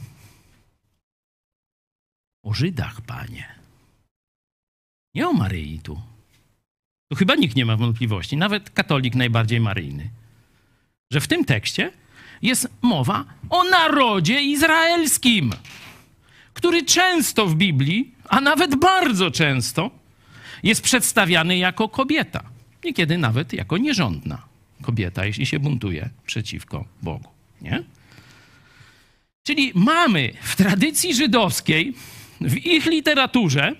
[2.43, 3.55] O Żydach, panie.
[5.13, 6.01] Nie o Maryi tu.
[7.11, 10.09] Tu chyba nikt nie ma wątpliwości, nawet katolik najbardziej maryjny,
[11.11, 11.91] że w tym tekście
[12.41, 15.53] jest mowa o narodzie izraelskim,
[16.53, 19.91] który często w Biblii, a nawet bardzo często,
[20.63, 22.43] jest przedstawiany jako kobieta.
[22.83, 24.41] Niekiedy nawet jako nierządna
[24.81, 27.29] kobieta, jeśli się buntuje przeciwko Bogu.
[27.61, 27.83] Nie?
[29.43, 31.93] Czyli mamy w tradycji żydowskiej,
[32.41, 33.75] w ich literaturze,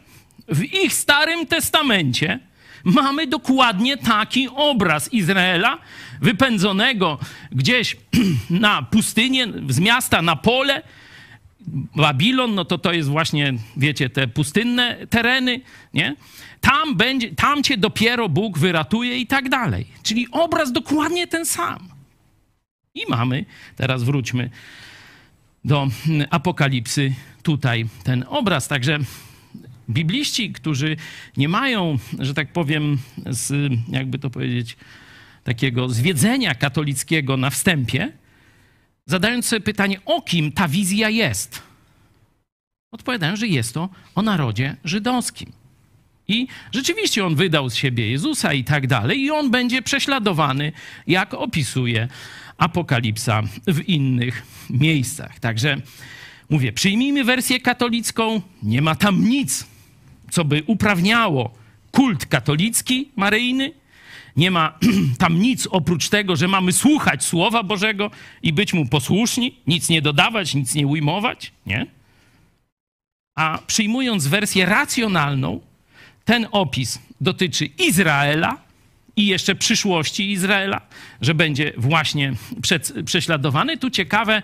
[0.47, 2.39] w ich Starym Testamencie,
[2.83, 5.77] mamy dokładnie taki obraz Izraela
[6.21, 7.19] wypędzonego
[7.51, 7.97] gdzieś
[8.49, 10.81] na pustynię, z miasta na pole.
[11.95, 15.61] Babilon, no to to jest właśnie, wiecie, te pustynne tereny,
[15.93, 16.15] nie?
[16.61, 19.85] Tam, będzie, tam cię dopiero Bóg wyratuje i tak dalej.
[20.03, 21.79] Czyli obraz dokładnie ten sam.
[22.95, 23.45] I mamy,
[23.75, 24.49] teraz wróćmy
[25.65, 25.87] do
[26.29, 28.67] Apokalipsy, tutaj ten obraz.
[28.67, 28.99] Także
[29.89, 30.97] bibliści, którzy
[31.37, 34.77] nie mają, że tak powiem, z, jakby to powiedzieć,
[35.43, 38.11] takiego zwiedzenia katolickiego na wstępie,
[39.05, 41.61] zadając sobie pytanie, o kim ta wizja jest,
[42.91, 45.51] odpowiadają, że jest to o narodzie żydowskim.
[46.27, 50.71] I rzeczywiście on wydał z siebie Jezusa i tak dalej, i on będzie prześladowany,
[51.07, 52.07] jak opisuje
[52.57, 55.39] Apokalipsa w innych miejscach.
[55.39, 55.77] Także
[56.49, 59.67] mówię, przyjmijmy wersję katolicką, nie ma tam nic,
[60.31, 61.53] co by uprawniało
[61.91, 63.71] kult katolicki maryjny.
[64.35, 64.79] Nie ma
[65.19, 68.11] tam nic oprócz tego, że mamy słuchać Słowa Bożego
[68.43, 71.87] i być mu posłuszni, nic nie dodawać, nic nie ujmować, nie?
[73.35, 75.59] A przyjmując wersję racjonalną,
[76.25, 78.57] ten opis dotyczy Izraela
[79.15, 80.81] i jeszcze przyszłości Izraela,
[81.21, 83.77] że będzie właśnie przed, prześladowany.
[83.77, 84.41] Tu ciekawe,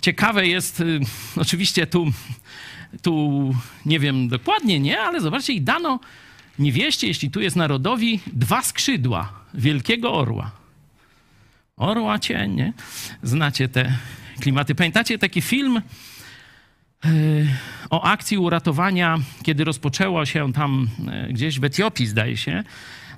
[0.00, 1.00] ciekawe jest, y,
[1.36, 2.12] oczywiście tu,
[3.02, 3.54] tu
[3.86, 6.00] nie wiem dokładnie, nie, ale zobaczcie, i dano
[6.58, 10.50] niewieście, jeśli tu jest narodowi, dwa skrzydła wielkiego orła.
[11.76, 12.72] Orła cień, nie?
[13.22, 13.92] Znacie te
[14.40, 14.74] klimaty.
[14.74, 15.82] Pamiętacie taki film
[17.04, 17.10] yy,
[17.90, 20.88] o akcji uratowania, kiedy rozpoczęło się tam
[21.26, 22.64] yy, gdzieś w Etiopii, zdaje się,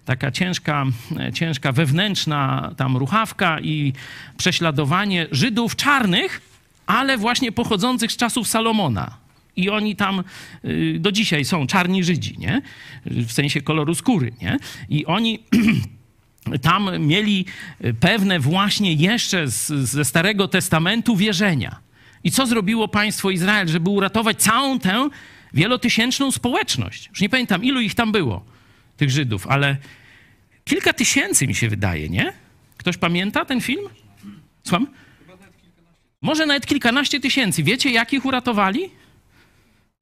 [0.04, 3.92] taka ciężka, yy, ciężka wewnętrzna tam ruchawka i
[4.36, 6.40] prześladowanie Żydów czarnych,
[6.86, 9.21] ale właśnie pochodzących z czasów Salomona.
[9.56, 10.24] I oni tam
[10.64, 12.62] y, do dzisiaj są czarni Żydzi, nie?
[13.06, 14.56] W sensie koloru skóry, nie?
[14.88, 15.38] I oni
[16.62, 17.44] tam mieli
[18.00, 21.80] pewne właśnie jeszcze z, ze Starego Testamentu wierzenia.
[22.24, 25.08] I co zrobiło państwo Izrael, żeby uratować całą tę
[25.54, 27.08] wielotysięczną społeczność?
[27.08, 28.44] Już nie pamiętam, ilu ich tam było,
[28.96, 29.76] tych Żydów, ale
[30.64, 32.32] kilka tysięcy mi się wydaje, nie?
[32.76, 33.88] Ktoś pamięta ten film?
[34.62, 34.86] Słucham?
[36.22, 37.62] Może nawet kilkanaście tysięcy.
[37.62, 38.90] Wiecie, jak ich uratowali?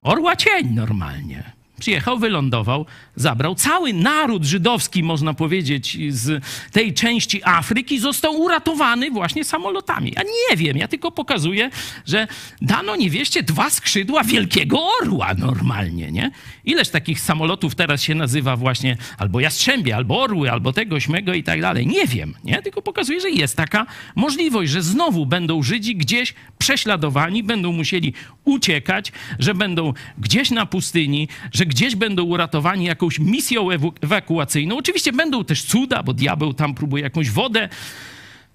[0.02, 1.49] Orła cień normalnie.
[1.81, 2.86] Przyjechał, wylądował,
[3.16, 10.12] zabrał cały naród żydowski, można powiedzieć, z tej części Afryki, został uratowany właśnie samolotami.
[10.16, 11.70] Ja nie wiem, ja tylko pokazuję,
[12.07, 12.28] że
[12.62, 16.31] dano niewieście dwa skrzydła wielkiego orła normalnie, nie?
[16.65, 21.43] Ileż takich samolotów teraz się nazywa właśnie albo jastrzębie, albo orły, albo tego, śmego i
[21.43, 21.86] tak dalej.
[21.86, 22.62] Nie wiem, nie?
[22.62, 29.12] Tylko pokazuję, że jest taka możliwość, że znowu będą Żydzi gdzieś prześladowani, będą musieli uciekać,
[29.39, 33.68] że będą gdzieś na pustyni, że gdzieś będą uratowani jakąś misją
[34.02, 34.76] ewakuacyjną.
[34.76, 37.68] Oczywiście będą też cuda, bo diabeł tam próbuje jakąś wodę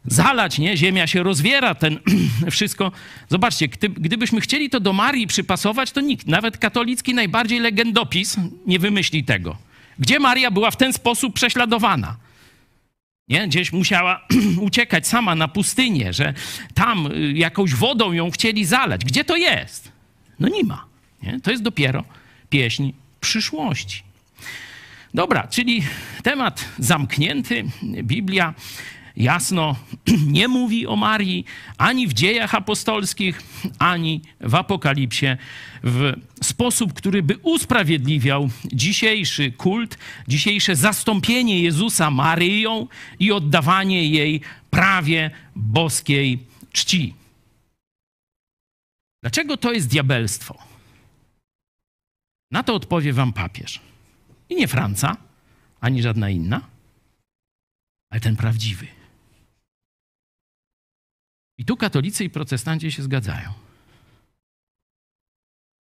[0.06, 0.78] zalać, nie?
[0.78, 2.00] Ziemia się rozwiera, ten
[2.52, 2.92] wszystko.
[3.30, 8.38] Zobaczcie, gdy, gdybyśmy chcieli to do Marii przypasować, to nikt, nawet katolicki najbardziej legendopis
[8.68, 9.58] nie wymyśli tego.
[10.00, 12.16] Gdzie Maria była w ten sposób prześladowana?
[13.28, 13.48] Nie?
[13.48, 14.22] Gdzieś musiała
[14.68, 16.34] uciekać sama na pustynię, że
[16.74, 19.06] tam y, jakąś wodą ją chcieli zalać.
[19.06, 19.92] Gdzie to jest?
[20.40, 20.86] No nie ma.
[21.24, 21.40] Nie?
[21.40, 22.04] To jest dopiero
[22.50, 22.92] pieśń
[23.26, 24.04] przyszłości.
[25.14, 25.84] Dobra, czyli
[26.24, 27.64] temat zamknięty.
[28.04, 28.54] Biblia
[29.18, 29.76] jasno
[30.38, 31.46] nie mówi o Marii
[31.78, 33.42] ani w dziejach apostolskich,
[33.80, 35.38] ani w Apokalipsie
[35.84, 39.98] w sposób, który by usprawiedliwiał dzisiejszy kult,
[40.28, 42.88] dzisiejsze zastąpienie Jezusa Maryją
[43.20, 46.40] i oddawanie jej prawie boskiej
[46.72, 47.14] czci.
[49.24, 50.75] Dlaczego to jest diabelstwo?
[52.52, 53.82] Na to odpowie wam papież.
[54.50, 55.18] I nie Franca,
[55.80, 56.62] ani żadna inna,
[58.10, 58.88] ale ten prawdziwy.
[61.58, 63.54] I tu katolicy i protestanci się zgadzają.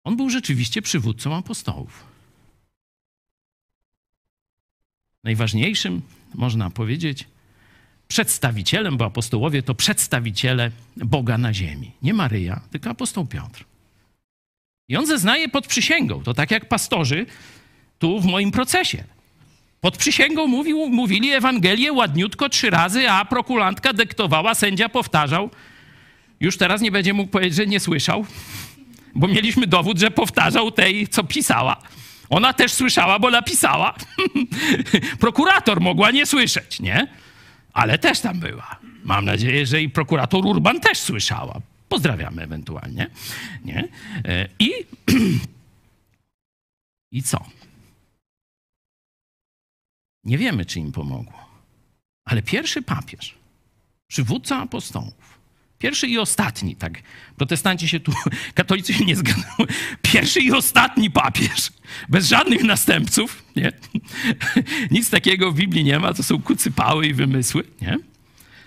[0.04, 2.06] On był rzeczywiście przywódcą apostołów.
[5.24, 6.02] Najważniejszym,
[6.34, 7.28] można powiedzieć,
[8.08, 11.92] przedstawicielem, bo apostołowie to przedstawiciele Boga na ziemi.
[12.02, 13.66] Nie Maryja, tylko apostoł Piotr.
[14.90, 16.24] I on zeznaje pod przysięgą.
[16.24, 17.26] To tak jak pastorzy
[18.00, 19.04] tu w moim procesie.
[19.82, 25.50] Pod przysięgą mówił, mówili Ewangelię ładniutko trzy razy, a prokulantka dyktowała, sędzia powtarzał.
[26.40, 28.26] Już teraz nie będzie mógł powiedzieć, że nie słyszał,
[29.16, 31.78] bo mieliśmy dowód, że powtarzał tej, co pisała.
[32.30, 33.96] Ona też słyszała, bo napisała.
[35.20, 37.08] Prokurator mogła nie słyszeć, nie?
[37.74, 38.76] Ale też tam była.
[39.04, 41.62] Mam nadzieję, że i prokurator Urban też słyszała.
[41.90, 43.10] Pozdrawiamy ewentualnie.
[43.66, 43.88] Nie?
[44.26, 44.72] E, I,
[47.12, 47.46] I co?
[50.24, 51.48] Nie wiemy, czy im pomogło.
[52.26, 53.36] Ale pierwszy papież,
[54.08, 55.40] przywódca apostołów,
[55.80, 57.02] pierwszy i ostatni, tak,
[57.36, 58.12] protestanci się tu,
[58.54, 59.56] katolicy się nie zgadzają,
[60.02, 61.72] pierwszy i ostatni papież,
[62.10, 63.72] bez żadnych następców, nie?
[64.92, 67.98] Nic takiego w Biblii nie ma, to są kucypały i wymysły, nie?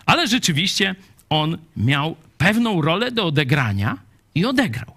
[0.07, 0.95] Ale rzeczywiście
[1.31, 3.99] on miał pewną rolę do odegrania
[4.35, 4.97] i odegrał.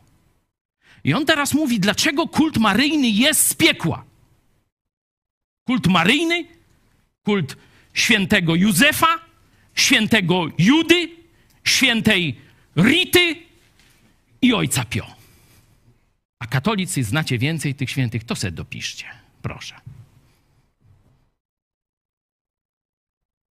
[1.03, 4.03] I on teraz mówi, dlaczego kult maryjny jest z piekła.
[5.67, 6.45] Kult maryjny,
[7.23, 7.57] kult
[7.93, 9.19] świętego Józefa,
[9.75, 11.09] świętego Judy,
[11.63, 12.39] świętej
[12.77, 13.35] Rity
[14.41, 15.15] i ojca Pio.
[16.39, 19.05] A katolicy znacie więcej tych świętych, to se dopiszcie.
[19.41, 19.75] Proszę.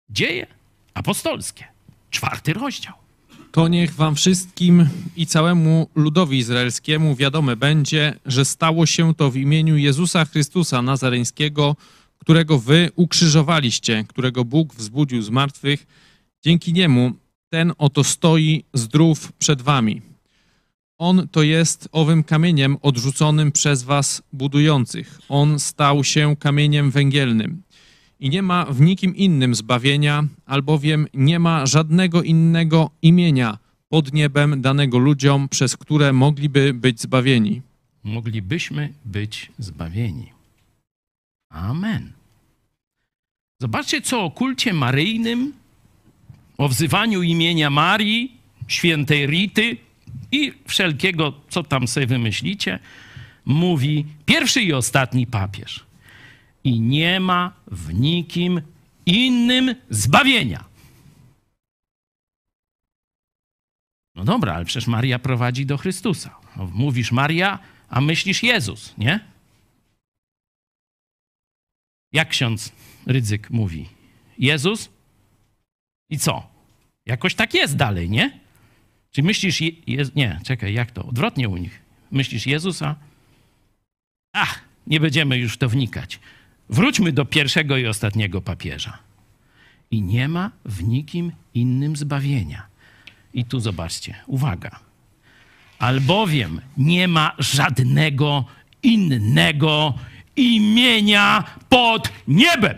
[0.10, 0.48] Dzieje
[0.94, 1.68] apostolskie,
[2.12, 3.09] czwarty rozdział.
[3.52, 9.36] To niech wam wszystkim i całemu ludowi izraelskiemu wiadome będzie, że stało się to w
[9.36, 11.76] imieniu Jezusa Chrystusa Nazareńskiego,
[12.18, 15.86] którego wy ukrzyżowaliście, którego Bóg wzbudził z martwych.
[16.44, 17.12] Dzięki niemu
[17.50, 20.02] ten oto stoi zdrów przed wami.
[20.98, 25.20] On to jest owym kamieniem odrzuconym przez was budujących.
[25.30, 27.62] On stał się kamieniem węgielnym.
[28.20, 33.58] I nie ma w nikim innym zbawienia, albowiem nie ma żadnego innego imienia
[33.90, 37.62] pod niebem danego ludziom, przez które mogliby być zbawieni.
[38.04, 40.32] Moglibyśmy być zbawieni.
[41.50, 42.12] Amen.
[43.62, 45.54] Zobaczcie, co o kulcie maryjnym,
[46.58, 48.38] o wzywaniu imienia Marii,
[48.68, 49.78] świętej Rity
[50.32, 52.80] i wszelkiego, co tam sobie wymyślicie,
[53.46, 55.89] mówi pierwszy i ostatni papież.
[56.64, 58.62] I nie ma w nikim
[59.06, 60.66] innym zbawienia.
[64.16, 66.36] No dobra, ale przecież Maria prowadzi do Chrystusa.
[66.58, 67.60] No, mówisz Maria,
[67.90, 69.20] a myślisz Jezus, nie?
[72.12, 72.72] Jak ksiądz
[73.06, 73.90] Rydzyk mówi?
[74.38, 74.90] Jezus?
[76.10, 76.48] I co?
[77.06, 78.40] Jakoś tak jest dalej, nie?
[79.12, 79.62] Czy myślisz...
[79.62, 81.06] Je, je, nie, czekaj, jak to?
[81.06, 81.82] Odwrotnie u nich.
[82.12, 82.96] Myślisz Jezusa?
[84.34, 86.20] Ach, nie będziemy już w to wnikać.
[86.70, 88.98] Wróćmy do pierwszego i ostatniego papieża.
[89.92, 92.68] I nie ma w nikim innym zbawienia.
[93.34, 94.80] I tu zobaczcie, uwaga.
[95.80, 98.46] Albowiem nie ma żadnego
[98.84, 99.94] innego
[100.36, 102.78] imienia pod niebem.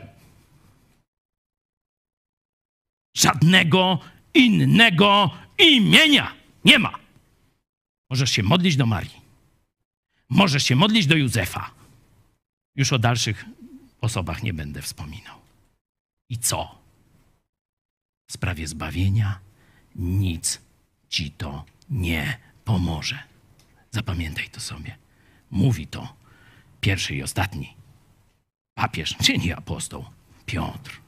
[3.15, 3.99] Żadnego
[4.33, 6.31] innego imienia
[6.65, 6.93] nie ma.
[8.09, 9.21] Możesz się modlić do Marii.
[10.29, 11.71] Możesz się modlić do Józefa.
[12.75, 13.45] Już o dalszych
[14.03, 15.39] osobach nie będę wspominał.
[16.29, 16.81] I co?
[18.29, 19.39] W sprawie zbawienia
[19.95, 20.61] nic
[21.09, 23.19] ci to nie pomoże.
[23.91, 24.97] Zapamiętaj to sobie.
[25.51, 26.15] Mówi to
[26.81, 27.75] pierwszy i ostatni
[28.75, 30.05] papież, czyli apostoł
[30.45, 31.01] Piotr.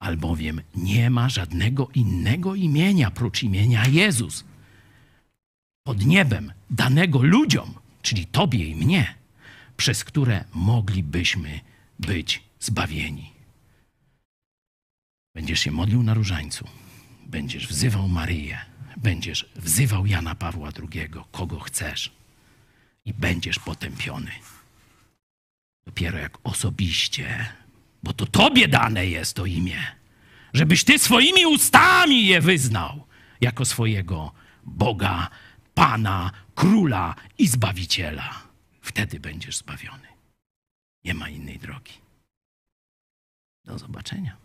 [0.00, 4.44] Albowiem nie ma żadnego innego imienia prócz imienia Jezus
[5.86, 9.14] pod niebem danego ludziom, czyli tobie i mnie,
[9.76, 11.60] przez które moglibyśmy
[11.98, 13.32] być zbawieni.
[15.34, 16.68] Będziesz się modlił na różańcu,
[17.26, 18.58] będziesz wzywał Maryję,
[18.96, 22.12] będziesz wzywał Jana Pawła II, kogo chcesz,
[23.04, 24.30] i będziesz potępiony.
[25.86, 27.46] Dopiero jak osobiście,
[28.02, 29.86] bo to tobie dane jest to imię,
[30.54, 33.06] żebyś ty swoimi ustami je wyznał
[33.40, 34.32] jako swojego
[34.64, 35.30] Boga,
[35.74, 38.43] Pana, Króla i Zbawiciela.
[38.84, 40.08] Wtedy będziesz zbawiony.
[41.04, 41.92] Nie ma innej drogi.
[43.64, 44.36] Do zobaczenia.